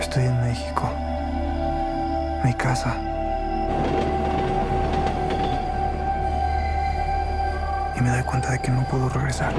[0.00, 0.90] Estoy en México.
[2.44, 2.96] Mi casa.
[7.96, 9.54] Y me doy cuenta de que no puedo regresar.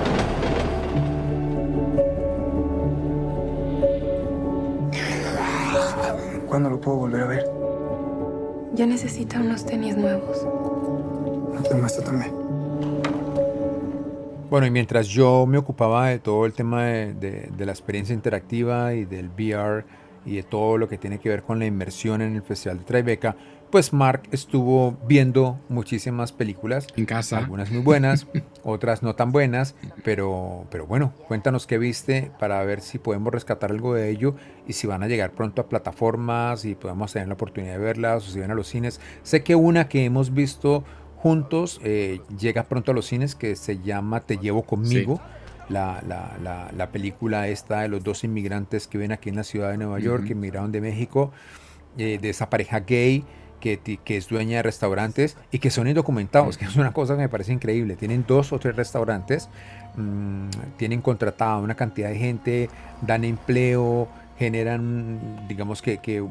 [6.53, 7.49] ¿Cuándo lo puedo volver a ver?
[8.75, 10.45] Ya necesita unos tenis nuevos.
[11.67, 12.31] Toma esto también.
[14.51, 18.13] Bueno, y mientras yo me ocupaba de todo el tema de, de- de la experiencia
[18.13, 19.83] interactiva y del VR
[20.27, 22.83] y de todo lo que tiene que ver con la inmersión en el Festival de
[22.85, 23.35] Tribeca,
[23.73, 27.39] pues Mark estuvo viendo muchísimas películas, En casa.
[27.39, 28.27] algunas muy buenas,
[28.63, 33.71] otras no tan buenas, pero, pero bueno, cuéntanos qué viste para ver si podemos rescatar
[33.71, 34.35] algo de ello
[34.67, 38.27] y si van a llegar pronto a plataformas y podemos tener la oportunidad de verlas
[38.27, 39.01] o si van a los cines.
[39.23, 40.83] Sé que una que hemos visto
[41.17, 45.19] juntos eh, llega pronto a los cines que se llama Te llevo conmigo.
[45.69, 49.43] La, la- la- la película esta de los dos inmigrantes que viven aquí en la
[49.43, 51.31] ciudad de Nueva York, que emigraron de México,
[51.97, 53.23] eh, de esa pareja gay
[53.63, 57.29] que, es dueña de restaurantes y que son indocumentados, que es una cosa que me
[57.29, 57.95] parece increíble.
[57.95, 59.47] Tienen dos o tres restaurantes,
[59.95, 62.69] mm, tienen contratada una cantidad de gente,
[63.01, 64.09] dan empleo,
[64.43, 66.23] generan, digamos que, que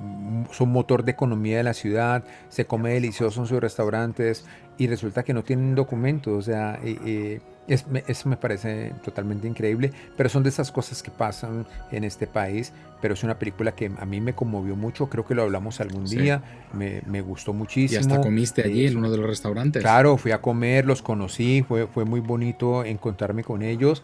[0.53, 4.44] son motor de economía de la ciudad, se come delicioso en sus restaurantes
[4.77, 9.46] y resulta que no tienen documentos, o sea, eh, eh, es- eso me parece totalmente
[9.48, 13.72] increíble, pero son de esas cosas que pasan en este país, pero es una película
[13.72, 16.16] que a mí me conmovió mucho, creo que lo hablamos algún Sí.
[16.16, 16.42] día,
[16.75, 18.01] me, me gustó Y muchísimo.
[18.01, 19.83] hasta comiste allí en uno de los restaurantes.
[19.83, 24.03] Claro, fui a comer, los conocí, fue, fue muy bonito encontrarme con ellos.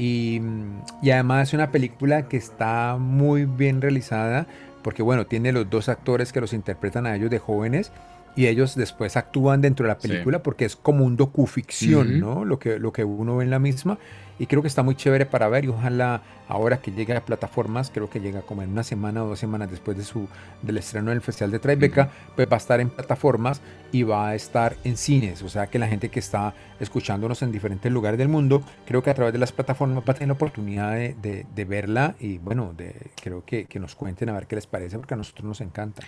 [0.00, 0.40] Y,
[1.02, 4.46] y además es una película que está muy bien realizada,
[4.82, 7.92] porque bueno, tiene los dos actores que los interpretan a ellos de jóvenes
[8.34, 10.08] y ellos después actúan dentro de la Sí.
[10.08, 12.18] película porque es como un docuficción.
[12.20, 12.44] ¿no?
[12.44, 13.98] Lo que, lo que uno ve en la misma.
[14.40, 17.90] Y creo que está muy chévere para ver y ojalá ahora que llegue a plataformas,
[17.94, 20.26] creo que llega como en una semana o dos semanas después de su,
[20.62, 23.60] del estreno del Festival de Tribeca, pues va a estar en plataformas
[23.92, 25.42] y va a estar en cines.
[25.42, 29.10] O sea que la gente que está escuchándonos en diferentes lugares del mundo, creo que
[29.10, 32.38] a través de las plataformas va a tener la oportunidad de, de- de verla y
[32.38, 35.44] bueno, de, creo que, que nos cuenten a ver qué les parece porque a nosotros
[35.44, 36.02] nos encanta.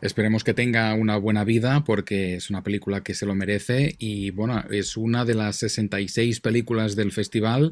[0.00, 4.30] Esperemos que tenga una buena vida porque es una película que se lo merece y
[4.30, 7.71] bueno, es una de las 66 películas del festival.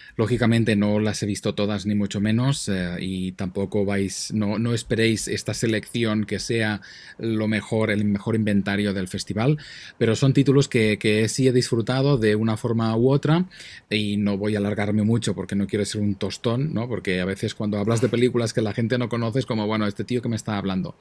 [0.21, 4.71] Lógicamente no las he visto todas ni mucho menos eh, y tampoco vais, no, no
[4.71, 6.81] esperéis esta selección que sea
[7.17, 9.57] lo mejor, el mejor inventario del festival,
[9.97, 13.45] pero son títulos que, que sí he disfrutado de una forma u otra
[13.89, 16.87] y no voy a alargarme mucho porque no quiero ser un tostón, ¿no?
[16.87, 19.87] Porque a veces cuando hablas de películas que la gente no conoce es como, bueno,
[19.87, 20.95] este tío que me está hablando.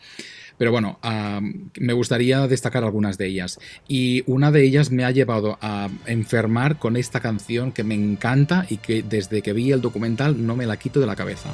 [0.61, 0.99] Pero bueno,
[1.79, 3.59] me gustaría destacar algunas de ellas.
[3.89, 8.67] Y una de ellas me ha llevado a enfermar con esta canción que me encanta
[8.69, 11.51] y que desde que vi el documental no me la quito de la cabeza.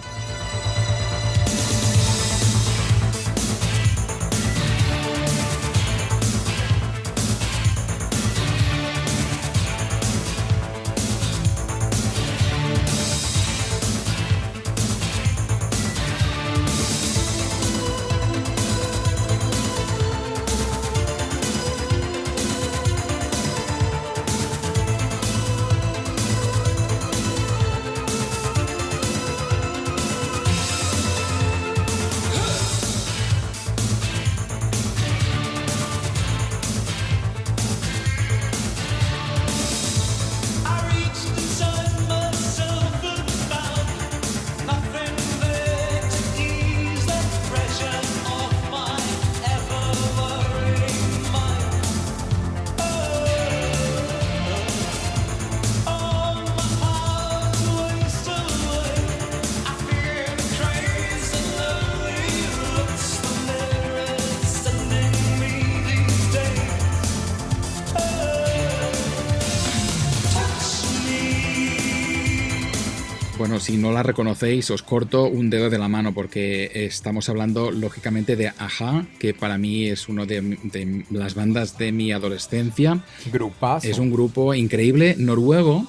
[73.66, 78.37] Si no la reconocéis, os corto un dedo de la mano porque estamos hablando lógicamente
[78.37, 83.02] de Aja, que para mí es una de, de las bandas de mi adolescencia.
[83.33, 83.88] Grupazo.
[83.88, 85.85] Es un grupo increíble noruego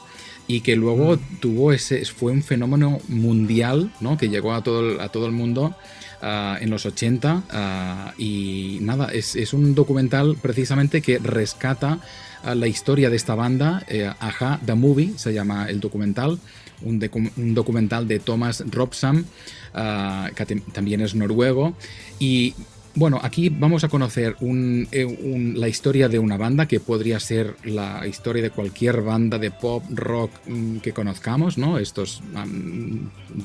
[0.48, 4.18] y que luego tuvo ese fue un fenómeno mundial, ¿no?
[4.18, 5.76] Que llegó a todo el, a todo el mundo
[6.24, 12.00] ah, en los 80 ah, y nada, es, es un documental precisamente que rescata
[12.44, 16.40] ah, la historia de esta banda, eh, Aja The Movie se llama el documental,
[16.82, 19.26] un, docu- un documental de Thomas Robsam,
[19.74, 21.76] ah, que tam- también es noruego
[22.20, 22.54] y
[23.00, 28.08] Bueno, aquí vamos a conocer eh, la historia de una banda que podría ser la
[28.08, 31.78] historia de cualquier banda de pop, rock mm, que conozcamos, ¿no?
[31.78, 32.24] Estos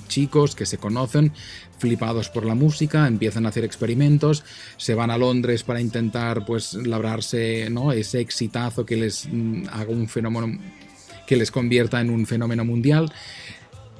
[0.09, 1.33] chicos que se conocen,
[1.79, 4.42] flipados por la música, empiezan a hacer experimentos,
[4.79, 7.92] se van a Londres para intentar, pues, labrarse, ¿no?
[7.92, 10.59] Ese exitazo que les mm, haga un fenómeno,
[11.33, 13.11] que les convierta en un fenómeno mundial.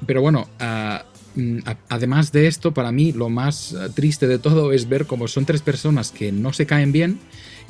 [0.07, 4.71] Pero bueno, ah, mm, además de esto, para mí lo más eh, triste de todo
[4.75, 7.21] es ver cómo son tres personas que no se caen bien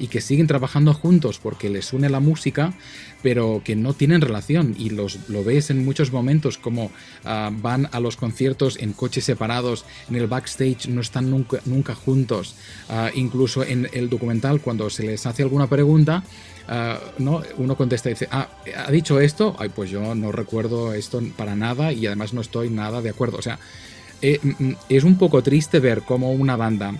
[0.00, 2.74] y que siguen trabajando juntos porque les une la música,
[3.22, 6.90] pero que no tienen relación y los, lo ves en muchos momentos como
[7.24, 11.94] ah, van a los conciertos en coches separados, en el backstage no están nunca, nunca
[11.94, 12.54] juntos,
[12.88, 16.22] Ah, incluso en el documental cuando se les hace alguna pregunta,
[16.68, 17.42] ah, ¿no?
[17.56, 19.56] uno contesta y dice, ah, ¿ha dicho esto?
[19.58, 23.38] Ay, pues yo no recuerdo esto para nada y además no estoy nada de acuerdo.
[23.38, 23.58] O sea,
[24.20, 26.94] eh, mm, mm, es un poco triste ver cómo una banda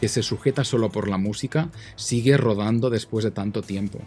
[0.00, 4.00] que se sujeta solo por la música sigue rodando después de tanto tiempo.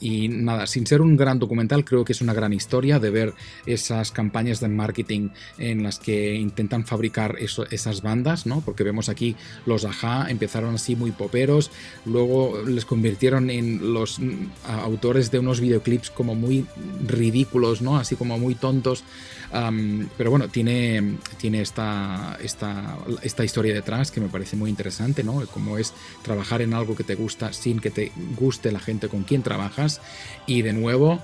[0.00, 3.34] Y nada, sin ser un gran documental, creo que es una gran historia de ver
[3.66, 8.60] esas campañas de marketing en las que intentan fabricar esas bandas, ¿no?
[8.60, 9.36] Porque vemos aquí
[9.66, 11.70] los Aja empezaron así muy poperos,
[12.04, 16.66] luego les convirtieron en los mm, autores de unos videoclips como muy
[17.06, 17.96] ridículos, ¿no?
[17.96, 19.04] Así como muy tontos.
[19.50, 25.46] Pero bueno, tiene, tiene esta, esta, esta historia detrás que me parece muy interesante, ¿no?
[25.46, 29.24] Como es trabajar en algo que te gusta sin que te guste la gente con
[29.24, 30.00] quien trabajas.
[30.46, 31.20] Y de nuevo,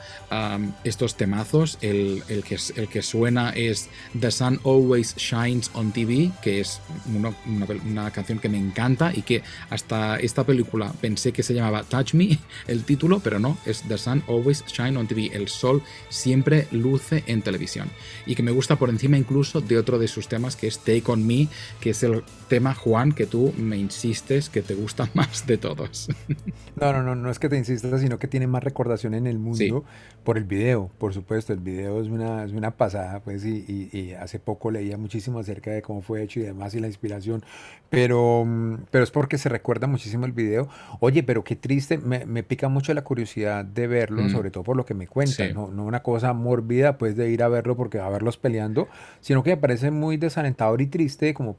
[0.84, 6.30] estos temazos, el, el que, el que suena es The Sun Always Shines on TV,
[6.42, 6.80] que es
[7.14, 12.14] una, canción que me encanta y que hasta esta película pensé que se llamaba Touch
[12.14, 16.68] Me, el título, pero no, es The Sun Always Shine on TV, el sol siempre
[16.70, 17.90] luce en televisión.
[18.26, 21.02] Y que me gusta por encima incluso de otro de sus temas que es Take
[21.08, 21.48] On Me,
[21.80, 26.08] que es el tema, Juan, que tú me insistes que te gusta más de todos.
[26.80, 29.38] No, no, no, no es que te insistas, sino que tiene más recordación en el
[29.38, 29.72] mundo Sí.
[30.24, 31.52] por el video, por supuesto.
[31.52, 35.38] El video es una, es una pasada, pues, y, y- y hace poco leía muchísimo
[35.38, 37.44] acerca de cómo fue hecho y demás, y la inspiración.
[37.90, 40.68] Pero, mm, pero es porque se recuerda muchísimo el video.
[41.00, 44.30] Oye, pero qué triste, me, me pica mucho la curiosidad de verlo, Mm.
[44.30, 45.48] sobre todo por lo que me cuentan.
[45.48, 45.54] Sí.
[45.54, 48.88] No, no una cosa mórbida, pues, de ir a verlo porque va a verlos peleando,
[49.20, 51.56] sino que me parece muy desalentador y triste, como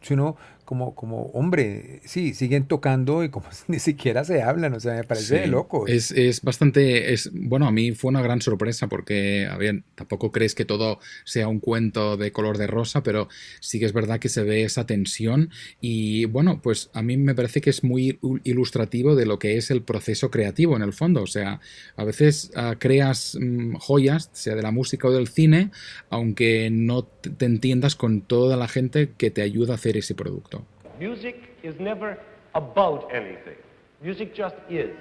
[0.00, 0.36] si uno,
[0.68, 5.04] como, como, hombre, sí, siguen tocando y como ni siquiera se hablan, o sea, me
[5.04, 5.90] parece Sí, locos.
[5.90, 7.12] Es, es bastante.
[7.14, 10.98] Es, bueno, a mí fue una gran sorpresa porque, a ver, tampoco crees que todo
[11.24, 13.28] sea un cuento de color de rosa, pero
[13.60, 15.50] sí que es verdad que se ve esa tensión.
[15.80, 19.56] Y bueno, pues a mí me parece que es muy il- ilustrativo de lo que
[19.56, 21.22] es el proceso creativo en el fondo.
[21.22, 21.60] O sea,
[21.96, 25.70] a veces ah, creas mm, joyas, sea de la música o del cine,
[26.10, 30.57] aunque no te entiendas con toda la gente que te ayuda a hacer ese producto.
[30.98, 32.18] Music is never
[32.54, 33.56] about anything.
[34.02, 34.96] Music just is.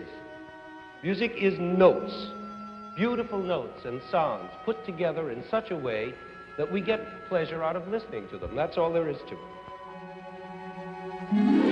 [1.03, 2.13] Music is notes,
[2.97, 6.13] beautiful notes and sounds put together in such a way
[6.57, 8.55] that we get pleasure out of listening to them.
[8.55, 9.35] That's all there is to
[11.33, 11.66] it.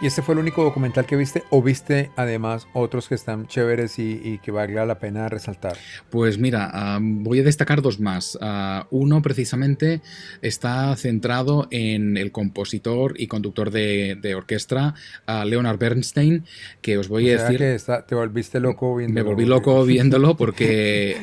[0.00, 3.98] ¿Y este fue el único documental que viste o viste además otros que están chéveres
[3.98, 5.76] y, y que valga la pena resaltar?
[6.08, 8.38] Pues mira, ah, voy a destacar dos más.
[8.40, 10.00] Ah, uno precisamente
[10.40, 14.94] está centrado en el compositor y conductor de, de orquesta
[15.26, 16.44] ah, Leonard Bernstein,
[16.80, 17.58] que os voy O a sea decir...
[17.58, 19.14] que está- te volviste loco viendo.
[19.14, 21.16] Me volví loco viéndolo porque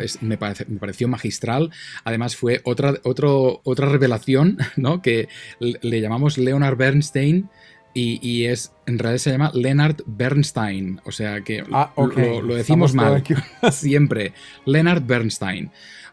[0.00, 1.70] es- me, parece- me pareció magistral.
[2.02, 5.00] Además fue otra, otro, otra revelación, ¿no?
[5.00, 5.28] Que
[5.60, 7.48] le llamamos Leonard Bernstein
[7.96, 11.00] y, y es, en realidad se llama Leonard Bernstein.
[11.06, 13.24] O sea que Ah, lo, lo decimos Estamos mal
[13.72, 14.34] siempre.
[14.66, 15.70] Leonard Bernstein.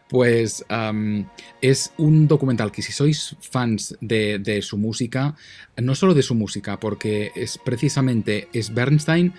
[0.08, 1.28] Pues am,
[1.60, 5.34] es un documental que si sois fans de, de su música,
[5.76, 9.34] no solo de su música, porque es precisamente es Bernstein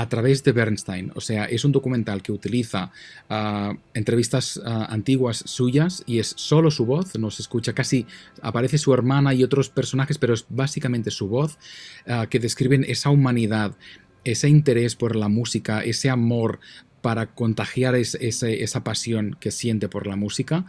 [0.00, 1.12] a través de Bernstein.
[1.14, 2.90] O sea, es un documental que utiliza
[3.28, 8.06] ah, entrevistas ah, antiguas suyas y es solo su voz, no se escucha casi,
[8.40, 11.58] aparece su hermana y otros personajes, pero es básicamente su voz
[12.06, 13.76] ah, que describen esa humanidad,
[14.24, 16.60] ese interés por la música, ese amor
[17.02, 20.66] para contagiar esa pasión que siente por la música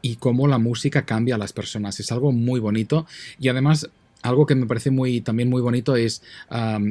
[0.00, 1.98] y cómo la música cambia a las personas.
[1.98, 3.04] Es algo muy bonito
[3.40, 3.90] y además
[4.22, 6.22] algo que me parece muy, también muy bonito es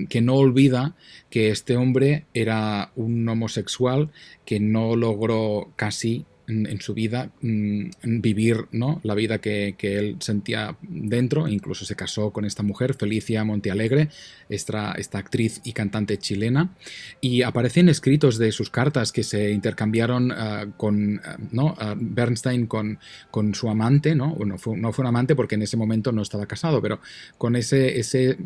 [0.09, 0.95] que no olvida
[1.29, 4.11] que este hombre era un homosexual
[4.45, 8.99] que no logró casi en, en su vida mm, vivir ¿no?
[9.03, 14.09] la vida que, que, él sentía dentro, incluso se casó con esta mujer, Felicia Montealegre,
[14.49, 16.75] esta, esta actriz y cantante chilena,
[17.21, 21.19] y aparecen escritos de sus cartas que se intercambiaron uh, con uh,
[21.51, 21.73] ¿no?
[21.73, 22.99] Uh, Bernstein con,
[23.31, 24.35] con, su amante, ¿no?
[24.45, 26.99] No, fue, no fue un amante porque en ese momento no estaba casado, pero
[27.37, 28.37] con ese, ese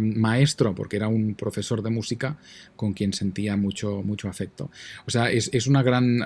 [0.00, 2.38] maestro, porque era un profesor de música
[2.76, 4.70] con quien sentía mucho, mucho afecto.
[5.06, 6.22] O sea, es, es una gran,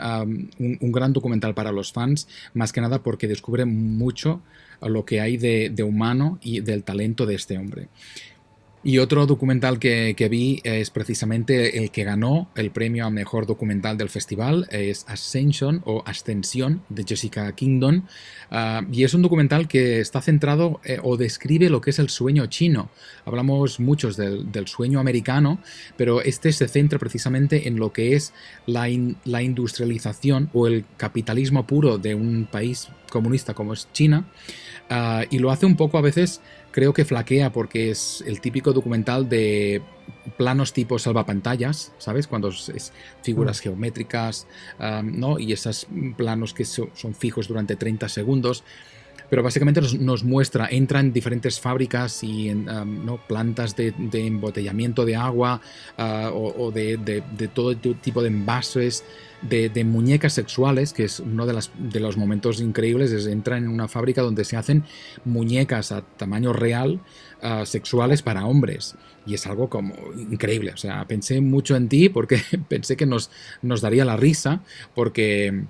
[0.58, 4.42] un, un gran documental para los fans, más que nada porque descubre mucho
[4.80, 7.88] lo que hay de, de humano y del talento de este hombre.
[8.86, 13.96] Y otro documental que, vi es precisamente el que ganó el premio a mejor documental
[13.96, 18.04] del festival, es Ascension o Ascensión de Jessica Kingdon.
[18.48, 22.10] Uh, y es un documental que está centrado eh, o describe lo que es el
[22.10, 22.88] sueño chino.
[23.24, 25.58] Hablamos muchos del, del, sueño americano,
[25.96, 28.32] pero este se centra precisamente en lo que es
[28.66, 28.86] la,
[29.24, 34.28] la industrialización o el capitalismo puro de un país comunista como es China.
[34.88, 36.40] Uh, y lo hace un poco a veces
[36.76, 39.80] creo que flaquea porque es el típico documental de
[40.36, 42.26] planos tipo salvapantallas, ¿sabes?
[42.26, 43.62] Cuando es figuras mm.
[43.62, 44.46] geométricas,
[44.78, 45.38] um, ¿no?
[45.38, 45.86] Y esos
[46.18, 48.62] planos que so, son fijos durante 30 segundos.
[49.28, 53.16] Pero básicamente nos, muestra, entra en diferentes fábricas y en um, ¿no?
[53.26, 55.60] plantas de, embotellamiento de agua
[55.98, 57.22] uh, o, de,
[57.52, 59.04] todo tipo de envases,
[59.42, 63.68] de, muñecas sexuales, que es uno de, las, de los momentos increíbles, es entrar en
[63.68, 64.84] una fábrica donde se hacen
[65.24, 67.00] muñecas a tamaño real
[67.42, 68.96] uh, sexuales para hombres.
[69.26, 70.70] Y es algo como increíble.
[70.72, 73.30] O sea, pensé mucho en ti porque pensé que nos,
[73.62, 74.62] nos daría la risa,
[74.94, 75.64] porque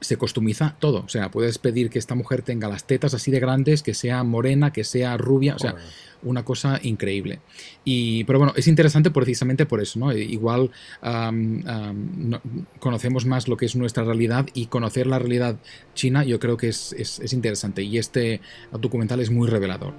[0.00, 1.02] se costumiza todo.
[1.04, 4.22] O sea, puedes pedir que esta mujer tenga las tetas así de grandes, que sea
[4.22, 5.54] morena, que sea rubia.
[5.54, 5.76] O sea,
[6.22, 7.40] una cosa increíble.
[7.84, 10.12] Y, pero bueno, es interesante precisamente por eso, ¿no?
[10.12, 10.70] Igual
[11.02, 12.40] um, um, no,
[12.80, 15.56] conocemos más lo que es nuestra realidad y conocer la realidad
[15.94, 17.82] china yo creo que es, es, es interesante.
[17.82, 18.40] Y este
[18.72, 19.94] documental es muy revelador.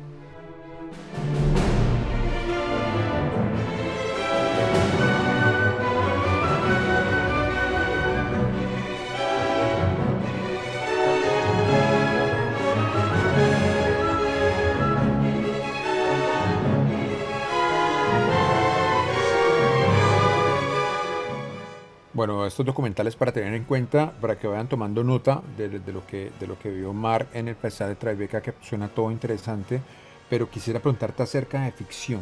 [22.49, 26.31] Estos documentales para tener en cuenta, para que vayan tomando nota de, de, lo, que,
[26.39, 29.81] de lo que vio Mar en el Festival de Tribeca, que suena todo interesante,
[30.29, 32.21] pero quisiera preguntarte acerca de ficción,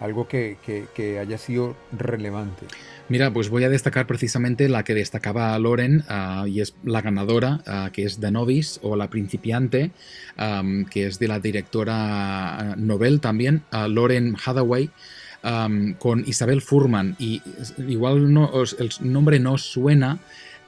[0.00, 2.66] algo que, que, que, haya sido relevante.
[3.08, 7.60] Mira, pues voy a destacar precisamente la que destacaba Loren, uh, y es la ganadora,
[7.66, 9.90] uh, que es The Novice, o La Principiante,
[10.38, 14.90] um, que es de la directora Nobel también, uh, Loren Hathaway.
[15.42, 17.40] Um, con Isabel Furman y
[17.88, 20.18] igual no os, el nombre no suena,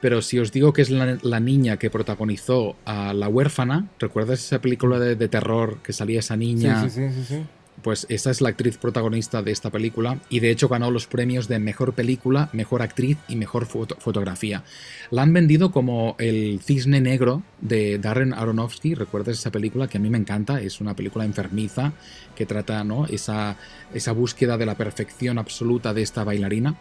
[0.01, 4.39] pero si os digo que es la, la niña que protagonizó a La huérfana, ¿recuerdas
[4.39, 6.81] esa película de, de terror que salía esa niña?
[6.81, 7.43] Sí, sí, sí, sí,
[7.81, 11.47] Pues esa es la actriz protagonista de esta película y de hecho ganó los premios
[11.47, 14.63] de mejor película, mejor actriz y mejor foto fotografía.
[15.09, 20.01] La han vendido como el cisne negro de Darren Aronofsky, ¿recuerdas esa película que a
[20.01, 20.61] mí me encanta?
[20.61, 21.93] Es una película enfermiza
[22.35, 23.05] que trata ¿no?
[23.07, 23.57] esa,
[23.93, 26.75] esa búsqueda de la perfección absoluta de esta bailarina.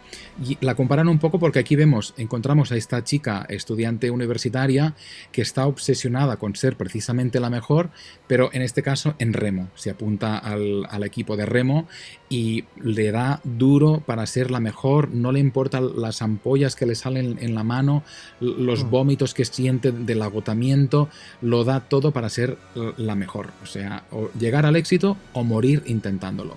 [0.44, 4.94] Y la comparan un poco porque aquí vemos, encontramos a esta chica estudiante universitaria
[5.30, 7.90] que está obsesionada con ser precisamente la mejor,
[8.26, 9.68] pero en este caso en remo.
[9.74, 11.86] Se apunta al, al equipo de remo
[12.28, 16.94] y le da duro para ser la mejor, no le importan las ampollas que le
[16.94, 18.02] salen en la mano,
[18.40, 21.08] los vómitos que siente del agotamiento,
[21.40, 22.56] lo da todo para ser
[22.96, 23.50] la mejor.
[23.62, 26.56] O sea, o llegar al éxito o morir intentándolo.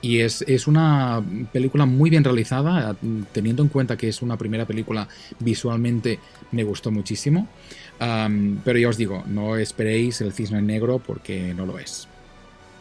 [0.00, 2.96] Y es, es, una película muy bien realizada,
[3.30, 5.06] teniendo en cuenta que es una primera película
[5.38, 6.18] visualmente
[6.50, 7.46] me gustó muchísimo.
[8.00, 12.08] Um, pero ya os digo, no esperéis el cisne negro porque no lo es.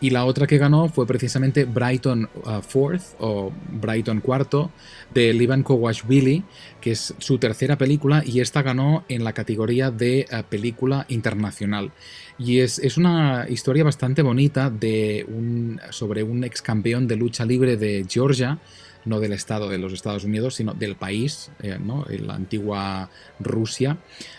[0.02, 4.72] Y la otra que ganó fue precisamente Brighton uh, Fourth o Brighton Cuarto
[5.14, 6.43] de Livan Kowashvili,
[6.82, 11.91] que es su tercera película y esta ganó en la categoría de uh, película internacional.
[12.39, 17.45] Y es, es, una historia bastante bonita de un, sobre un ex campeón de lucha
[17.45, 18.58] libre de Georgia,
[19.06, 22.06] no del Estado de los Estados Unidos, sino del país, eh, ¿no?
[22.10, 23.97] en la antigua Rusia,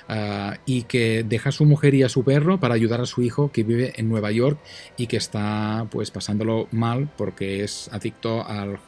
[0.08, 3.22] uh, y que deja a su mujer y a su perro para ayudar a su
[3.22, 4.58] hijo que vive en Nueva York
[4.96, 8.78] y que está pues pasándolo mal porque es adicto al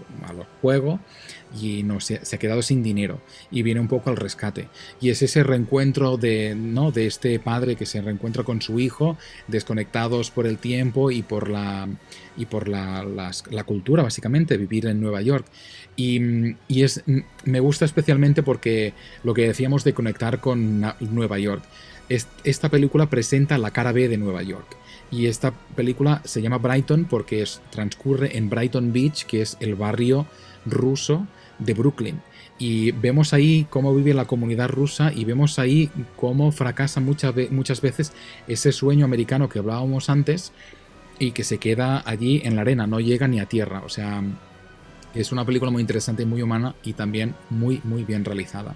[0.60, 1.00] juego
[1.60, 4.68] y no se, se, ha quedado sin dinero y viene un poco al rescate.
[5.00, 9.16] Y es ese reencuentro de no de este padre que se reencuentra con su hijo
[9.48, 11.88] desconectados por el tiempo y por la
[12.36, 15.46] y por la, la, la cultura básicamente vivir en Nueva York.
[15.96, 17.04] Y, y, es
[17.44, 18.92] me gusta especialmente porque
[19.22, 21.62] lo que decíamos de conectar con Nueva York
[22.08, 24.76] es, esta película presenta la cara B de Nueva York.
[25.10, 29.74] Y esta película se llama Brighton porque es, transcurre en Brighton Beach que es el
[29.74, 30.26] barrio
[30.66, 31.26] ruso
[31.58, 32.20] de Brooklyn.
[32.58, 37.80] Y vemos ahí cómo vive la comunidad rusa y vemos ahí cómo fracasa muchas, muchas
[37.80, 38.12] veces
[38.46, 40.52] ese sueño americano que hablábamos antes
[41.18, 43.82] y que se queda allí en la arena, no llega ni a tierra.
[43.84, 44.22] O sea,
[45.14, 48.74] es una película muy interesante, muy humana y también muy, muy bien realizada.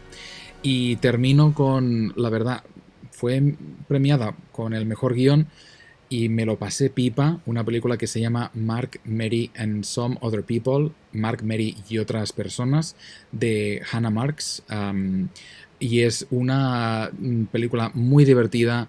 [0.62, 2.64] Y termino con, la verdad,
[3.10, 3.54] fue
[3.86, 5.46] premiada con el mejor guion
[6.08, 10.42] y me lo pasé pipa, una película que se llama Mark, Mary and Some Other
[10.42, 12.96] People, Mark, Mary y otras personas,
[13.32, 14.62] de Hannah Marks.
[14.70, 15.28] Um,
[15.78, 17.10] y es una
[17.52, 18.88] película muy divertida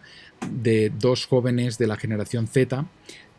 [0.50, 2.86] de dos jóvenes de la generación Z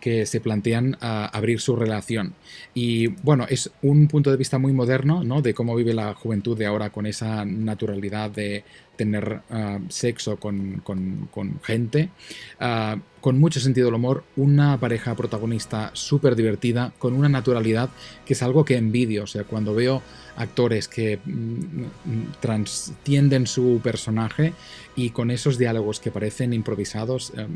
[0.00, 2.34] que se plantean uh, abrir su relación.
[2.74, 5.42] Y bueno, es un punto de vista muy moderno, ¿no?
[5.42, 8.64] De cómo vive la juventud de ahora con esa naturalidad de
[9.00, 12.10] tener uh, sexo con, con, gente,
[12.60, 17.88] uh, con mucho sentido del humor, una pareja protagonista súper divertida, con una naturalidad
[18.26, 19.24] que es algo que envidio.
[19.24, 20.02] O sea, cuando veo
[20.36, 24.52] actores que mm, transtienden su personaje
[24.96, 27.46] y con esos diálogos que parecen improvisados, eh,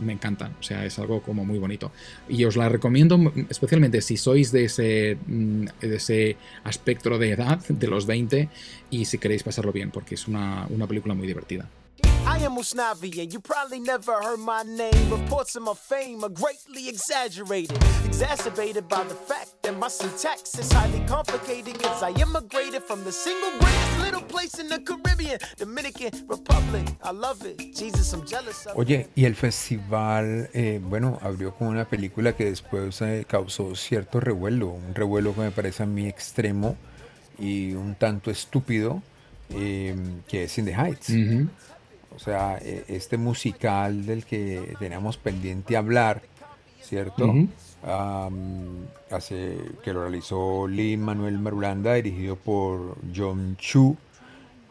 [0.00, 0.56] me encantan.
[0.58, 1.92] O sea, es algo como muy bonito.
[2.28, 7.86] Y os la recomiendo especialmente si sois de ese, de ese aspecto de edad, de
[7.86, 8.48] los 20,
[8.90, 11.68] y si queréis pasarlo bien, porque es una, una película muy divertida.
[12.24, 15.10] I am Usnavi, and you probably never heard my name.
[15.10, 20.70] Reports of my fame are greatly exaggerated, exacerbated by the fact that my syntax is
[20.72, 21.76] highly complicated.
[21.84, 26.86] I immigrated from the single greatest little place in the Caribbean, Dominican Republic.
[27.02, 27.58] I love it.
[27.74, 32.44] Jesus, I'm jealous of Oye, y el festival, eh, bueno, abrió con una película que
[32.44, 36.76] después eh, causó cierto revuelo, un revuelo que me parece a mí extremo
[37.38, 39.02] y un tanto estúpido,
[39.54, 39.94] eh,
[40.28, 41.10] que es In the Heights.
[41.10, 41.48] Uh -huh.
[42.14, 46.22] O sea, este musical del que teníamos pendiente hablar,
[46.82, 47.24] ¿cierto?
[47.24, 47.48] Uh
[47.84, 48.28] -huh.
[48.28, 53.96] um, hace, que lo realizó Lin Manuel Marulanda, dirigido por John Chu.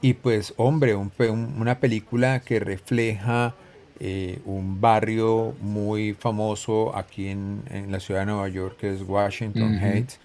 [0.02, 3.56] Y pues, hombre, un, un, una película que refleja
[4.00, 9.02] eh, un barrio muy famoso aquí en, en, la ciudad de Nueva York, que es
[9.02, 9.94] Washington uh -huh.
[9.94, 10.20] Heights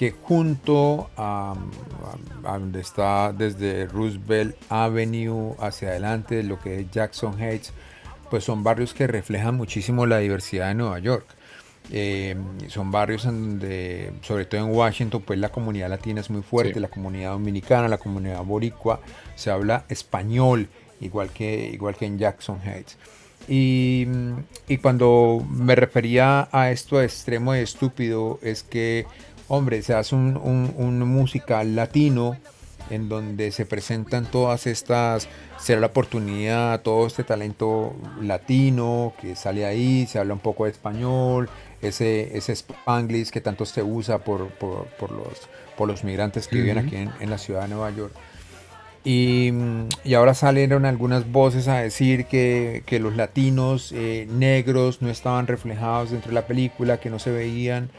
[0.00, 6.90] que junto a, a, a, donde está desde Roosevelt Avenue hacia adelante, lo que es
[6.90, 7.74] Jackson Heights,
[8.30, 11.26] pues son barrios que reflejan muchísimo la diversidad de Nueva York.
[11.92, 12.34] Eh,
[12.68, 16.72] son barrios en donde, sobre todo en Washington, pues la comunidad latina es muy fuerte,
[16.72, 16.80] sí.
[16.80, 19.02] la comunidad dominicana, la comunidad boricua,
[19.34, 20.70] se habla español,
[21.02, 22.96] igual que, igual que en Jackson Heights.
[23.48, 24.06] Y,
[24.68, 29.06] y cuando me refería a esto extremo y estúpido, es que
[29.50, 32.36] hombre, se hace un, un, un, musical latino
[32.88, 35.28] en donde se presentan todas estas,
[35.58, 40.70] será la oportunidad, todo este talento latino que sale ahí, se habla un poco de
[40.70, 41.50] español,
[41.82, 46.56] ese, ese spanglish que tanto se usa por, por, por los, por los migrantes que
[46.56, 46.62] uh -huh.
[46.62, 48.12] viven aquí en, en, la ciudad de Nueva York.
[49.02, 49.50] Y,
[50.04, 55.46] y, ahora salieron algunas voces a decir que, que los latinos eh, negros no estaban
[55.46, 57.90] reflejados dentro de la película, que no se veían.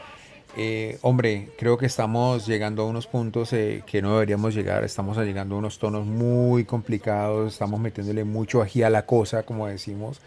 [0.56, 5.16] Eh, hombre, creo que estamos llegando a unos puntos eh, que no deberíamos llegar, estamos
[5.16, 10.20] llegando a unos tonos muy complicados, estamos metiéndole mucho ají a la cosa, como decimos.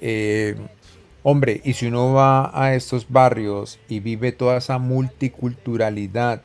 [0.00, 0.56] Eh,
[1.22, 6.42] hombre, y si uno va a estos barrios y vive toda esa multiculturalidad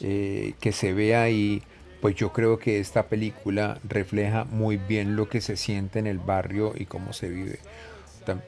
[0.00, 1.62] eh, que se ve ahí,
[2.00, 6.18] pues yo creo que esta película refleja muy bien lo que se siente en el
[6.18, 7.58] barrio y cómo se vive.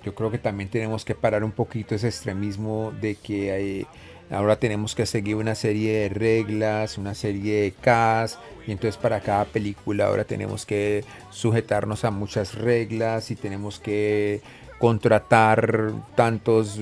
[0.04, 3.86] Yo creo que también tenemos que parar un poquito ese extremismo de que hay,
[4.30, 9.20] ahora tenemos que seguir una serie de reglas, una serie de cas, y entonces para
[9.20, 14.40] cada película ahora tenemos que sujetarnos a muchas reglas y tenemos que
[14.78, 16.80] contratar tantos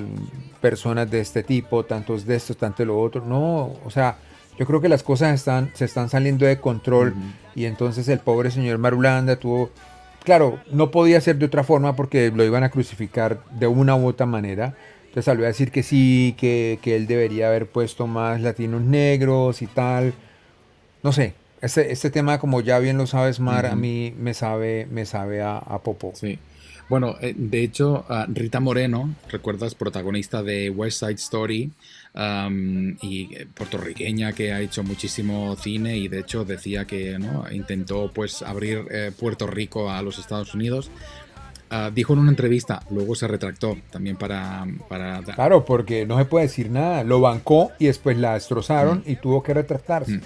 [0.60, 3.24] personas de este tipo, tantos de estos, tanto de lo otro.
[3.24, 4.18] No, o sea,
[4.58, 7.32] yo creo que las cosas están, se están saliendo de control uh -huh.
[7.54, 9.70] y entonces el pobre señor Marulanda tuvo,
[10.24, 14.06] claro, no podía ser de otra forma porque lo iban a crucificar de una u
[14.06, 14.74] otra manera
[15.08, 19.62] Entonces salió a decir que sí, que, que él debería haber puesto más latinos negros
[19.62, 20.14] y tal.
[21.02, 23.78] No sé, este, este tema, como ya bien lo sabes, Mar, a Ujú.
[23.78, 26.12] mí me sabe, me sabe a, a popo.
[26.14, 26.38] Sí.
[26.88, 29.74] Bueno, eh, de hecho, Rita Moreno, ¿recuerdas?
[29.74, 31.70] Protagonista de West Side Story
[32.14, 37.44] am, y eh, puertorriqueña que ha hecho muchísimo cine y de hecho decía que ¿no?
[37.52, 40.90] intentó pues abrir eh, Puerto Rico a los Estados Unidos.
[41.70, 44.66] Ah, dijo en una entrevista, luego se retractó también para...
[44.88, 47.04] para Claro, porque no se puede decir nada.
[47.04, 50.12] Lo bancó y después la destrozaron y tuvo que retractarse.
[50.12, 50.20] Mm.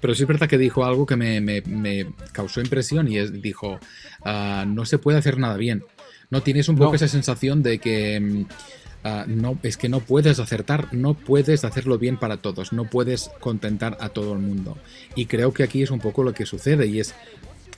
[0.00, 3.42] Pero sí es verdad que dijo algo que me, me- me causó impresión y es,
[3.42, 3.78] dijo,
[4.24, 5.84] ah, no se puede hacer nada bien.
[6.30, 6.96] No tienes un poco No.
[6.96, 8.44] esa sensación de que mm,
[9.04, 13.30] ah, no, es que no puedes acertar, no puedes hacerlo bien para todos, no puedes
[13.40, 14.78] contentar a todo el mundo.
[15.16, 17.14] Y creo que aquí es un poco lo que sucede y es...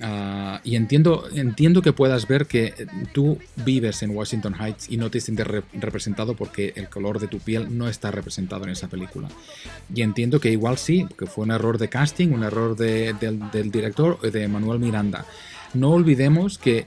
[0.01, 5.11] ah, y entiendo, entiendo que puedas ver que tú vives en Washington Heights y no
[5.11, 8.89] te sientes re- representado porque el color de tu piel no está representado en esa
[8.89, 9.29] película.
[9.95, 13.51] Y entiendo que igual sí, que fue un error de casting, un error de- del,
[13.51, 15.25] del director, eh, de Manuel Miranda.
[15.75, 16.87] No olvidemos que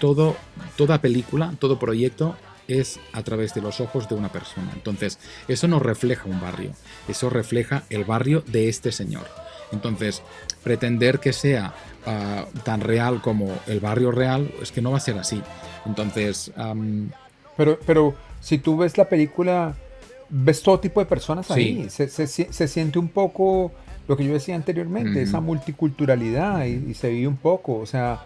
[0.00, 0.36] todo,
[0.76, 2.36] toda película, todo proyecto
[2.66, 4.70] es a través de los ojos de una persona.
[4.74, 6.72] Entonces, eso no refleja un barrio,
[7.06, 9.26] eso refleja el barrio de este señor.
[9.72, 10.22] Entonces,
[10.62, 11.74] pretender que sea
[12.06, 15.42] ah, tan real como el barrio real, es que no va a ser así.
[15.86, 17.10] Entonces, am,
[17.56, 19.74] Pero, pero si tú ves la película,
[20.28, 21.88] ves todo tipo de personas ahí.
[21.88, 22.08] Sí.
[22.08, 23.72] Se, se se siente un poco
[24.06, 25.18] lo que yo decía anteriormente, Ujú.
[25.20, 27.76] esa multiculturalidad y, y se vive un poco.
[27.78, 28.24] O sea,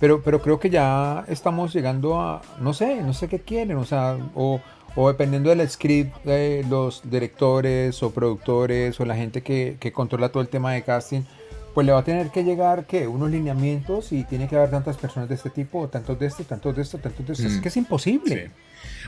[0.00, 3.76] pero, pero creo que ya estamos llegando a, no sé, no sé qué quieren.
[3.78, 4.60] O sea, o,
[4.94, 10.30] o dependiendo del script, de los directores o productores o la gente que, que controla
[10.30, 11.22] todo el tema de casting.
[11.78, 14.96] Pues le va a tener que llegar que unos lineamientos y tiene que haber tantas
[14.96, 17.46] personas de este tipo, tantos de este, tantos de esto, tantos de esto.
[17.46, 17.60] Es Mm.
[17.60, 18.46] que es imposible.
[18.46, 18.52] sí.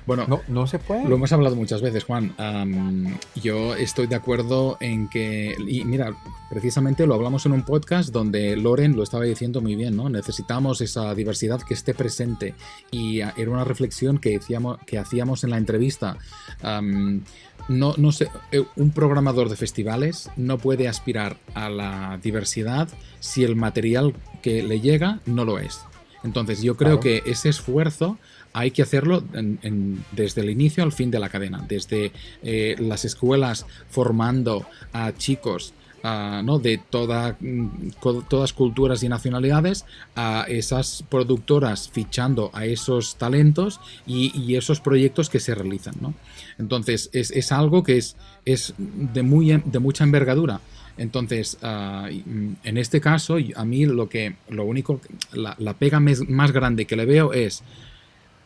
[0.06, 1.06] Bueno, No, no se puede.
[1.08, 2.32] Lo hemos hablado muchas veces, Juan.
[2.38, 6.14] Am, yo estoy de acuerdo en que, y mira,
[6.48, 10.08] precisamente lo hablamos en un podcast donde Loren lo estaba diciendo muy bien, ¿no?
[10.08, 12.54] Necesitamos esa diversidad que esté presente.
[12.90, 16.16] Y ah, era una reflexión que hacíamos, que hacíamos en la entrevista.
[16.62, 17.22] Am,
[17.70, 22.88] no, no sé, eh, un programador de festivales no puede aspirar a la diversidad
[23.20, 24.12] si el material
[24.42, 25.80] que le llega no lo es.
[26.24, 27.22] Entonces yo creo Claro.
[27.22, 28.18] que ese esfuerzo
[28.52, 32.10] hay que hacerlo en- en- desde el inicio al fin de la cadena, desde
[32.42, 36.58] eh, las escuelas formando a chicos ¿no?
[36.58, 37.90] de toda, mm,
[38.28, 39.84] todas culturas y nacionalidades,
[40.16, 45.94] a esas productoras fichando a esos talentos y, y esos proyectos que se realizan.
[46.00, 46.14] ¿no?
[46.58, 50.60] Entonces es, es algo que es, es de, muy, de mucha envergadura.
[50.96, 55.00] Entonces, ah, mm, en este caso, a mí lo que, lo único,
[55.32, 57.62] la, la pega más grande que le veo es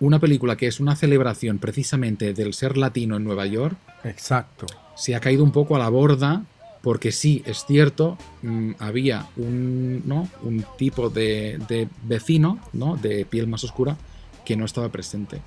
[0.01, 4.67] una película que es una celebración precisamente del ser latino en Nueva York, Exacto.
[4.97, 6.45] se ha caído un poco a la borda
[6.85, 10.29] porque sí, es cierto, mm, había un, ¿no?
[10.43, 12.97] un tipo de, de vecino ¿no?
[12.97, 13.97] de piel más oscura
[14.45, 15.41] que no estaba presente.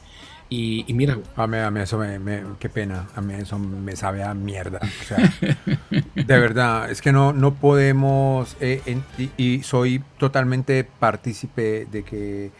[0.49, 3.59] Y, y mira, A mí, a mí eso me, me- qué pena, a mí eso
[3.59, 4.79] me sabe a mierda.
[4.81, 5.31] O sea,
[6.15, 12.03] de verdad, es que no, no podemos, eh, en- y, y soy totalmente partícipe de
[12.03, 12.51] que,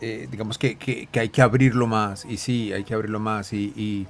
[0.00, 3.52] eh, digamos que, que- que hay que abrirlo más, y sí, hay que abrirlo más,
[3.52, 4.06] y, y-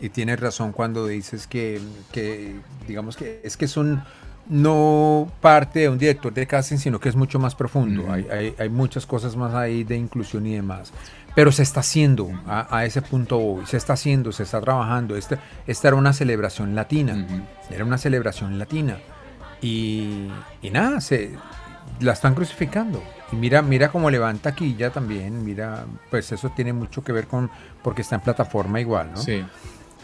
[0.00, 1.80] y tienes razón cuando dices que,
[2.12, 2.56] que,
[2.88, 4.02] digamos que es que son
[4.48, 8.02] no parte de un director de casting, sino que es mucho más profundo.
[8.02, 8.12] Ujú.
[8.12, 10.92] hay, hay- hay muchas cosas más ahí de inclusión y demás.
[11.36, 15.14] Pero se está haciendo, a, a ese punto voy, se está haciendo, se está trabajando.
[15.14, 15.38] Este,
[15.68, 17.40] esta era una celebración latina, Ujú.
[17.72, 18.98] era una celebración latina.
[19.62, 20.28] Y,
[20.62, 21.30] y nada, se,
[22.00, 23.00] la están crucificando.
[23.30, 27.28] Y mira, mira cómo levanta aquí ya también, mira, pues eso tiene mucho que ver
[27.28, 27.48] con,
[27.82, 29.18] porque está en plataforma igual, ¿no?
[29.22, 29.44] sí,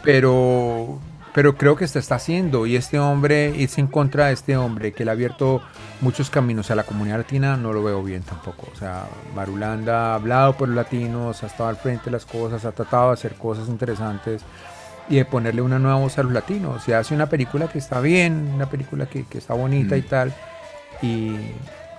[0.03, 0.99] pero
[1.33, 4.91] pero creo que se está haciendo y este hombre irse en contra de este hombre
[4.91, 5.61] que le ha abierto
[6.01, 6.71] muchos caminos.
[6.71, 8.67] A la comunidad latina no lo veo bien tampoco.
[8.73, 12.65] O sea Marulanda ha hablado por los latinos ha estado al frente de las cosas
[12.65, 14.41] ha tratado de hacer cosas interesantes
[15.09, 16.83] y de ponerle una nueva voz a los latinos.
[16.83, 19.99] Se hace una película que está bien una película que, que está bonita Mm.
[19.99, 20.33] y tal
[21.03, 21.35] y,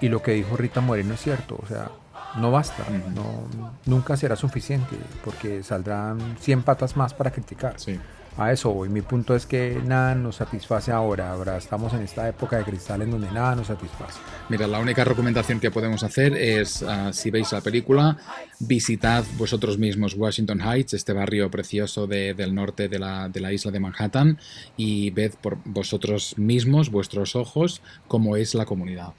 [0.01, 1.61] y lo que dijo Rita Moreno es cierto.
[1.63, 1.91] O sea
[2.39, 2.85] no basta,
[3.15, 3.49] no,
[3.87, 7.75] nunca será suficiente, porque saldrán 100 patas más para criticar.
[7.79, 7.99] sí.
[8.41, 8.89] A eso voy.
[8.89, 11.33] Mi punto es que nada nos satisface ahora.
[11.33, 14.21] Ahora estamos en esta época de cristal en donde nada nos satisface.
[14.49, 18.17] Mira, la única recomendación que podemos hacer es, ah, si veis la película,
[18.61, 23.53] visitad vosotros mismos Washington Heights, este barrio precioso de- del norte de la, de la
[23.53, 24.39] isla de Manhattan,
[24.77, 29.15] y ved por vosotros mismos, vuestros ojos, cómo es la comunidad.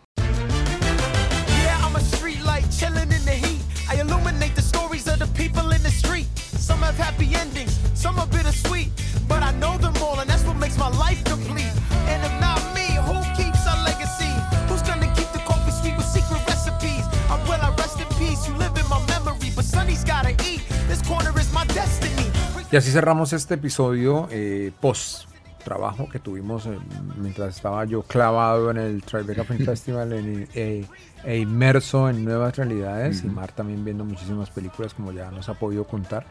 [8.03, 8.89] Some are bittersweet,
[9.27, 11.71] but I know them all, and that's what makes my life complete.
[12.11, 14.31] And if not me, who keeps our legacy?
[14.69, 17.03] Who's gonna keep the coffee sweet with secret recipes?
[17.29, 20.61] I will I rest in peace, you live in my memory, but Sonny's gotta eat.
[20.87, 22.25] This corner is my destiny.
[22.71, 25.25] Y así cerramos este episodio eh, post
[25.63, 26.77] trabajo que tuvimos eh,
[27.17, 30.85] mientras estaba yo clavado en el Tribeca Film Festival en- eh,
[31.25, 35.53] e inmerso en nuevas realidades y Mar también viendo muchísimas películas como ya nos ha
[35.55, 36.25] podido contar.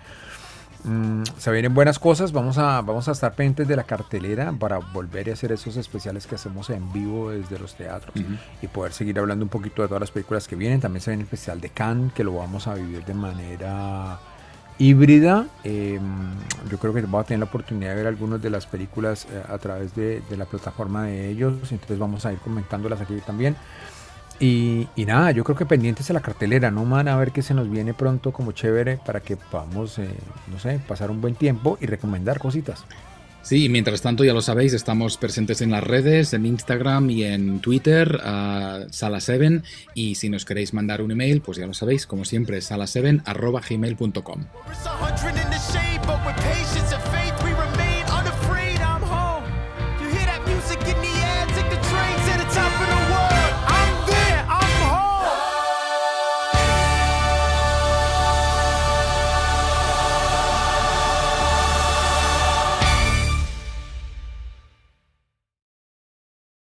[0.85, 4.79] Mm, se vienen buenas cosas, vamos a, vamos a estar pendientes de la cartelera para
[4.79, 8.15] volver a hacer esos especiales que hacemos en vivo desde los teatros
[8.63, 10.81] y poder seguir hablando un poquito de todas las películas que vienen.
[10.81, 14.21] También se viene el especial de Cannes que lo vamos a vivir de manera
[14.79, 15.47] híbrida.
[15.65, 15.99] Eh,
[16.71, 19.43] yo creo que vamos a tener la oportunidad de ver algunas de las películas eh,
[19.49, 23.57] a través de, de la plataforma de ellos, entonces vamos a ir comentándolas aquí también.
[24.41, 27.09] Y, y nada, yo creo que pendientes a la cartelera, ¿no, man?
[27.09, 30.09] A ver qué se nos viene pronto como chévere para que podamos, eh,
[30.51, 32.85] no sé, pasar un buen tiempo y recomendar cositas.
[33.43, 37.61] Sí, mientras tanto, ya lo sabéis, estamos presentes en las redes, en Instagram y en
[37.61, 39.63] Twitter, a Sala7.
[39.95, 44.45] Y si nos queréis mandar un email, pues ya lo sabéis, como siempre, sala7.gmail.com.
[44.71, 45.55] It's a hundred and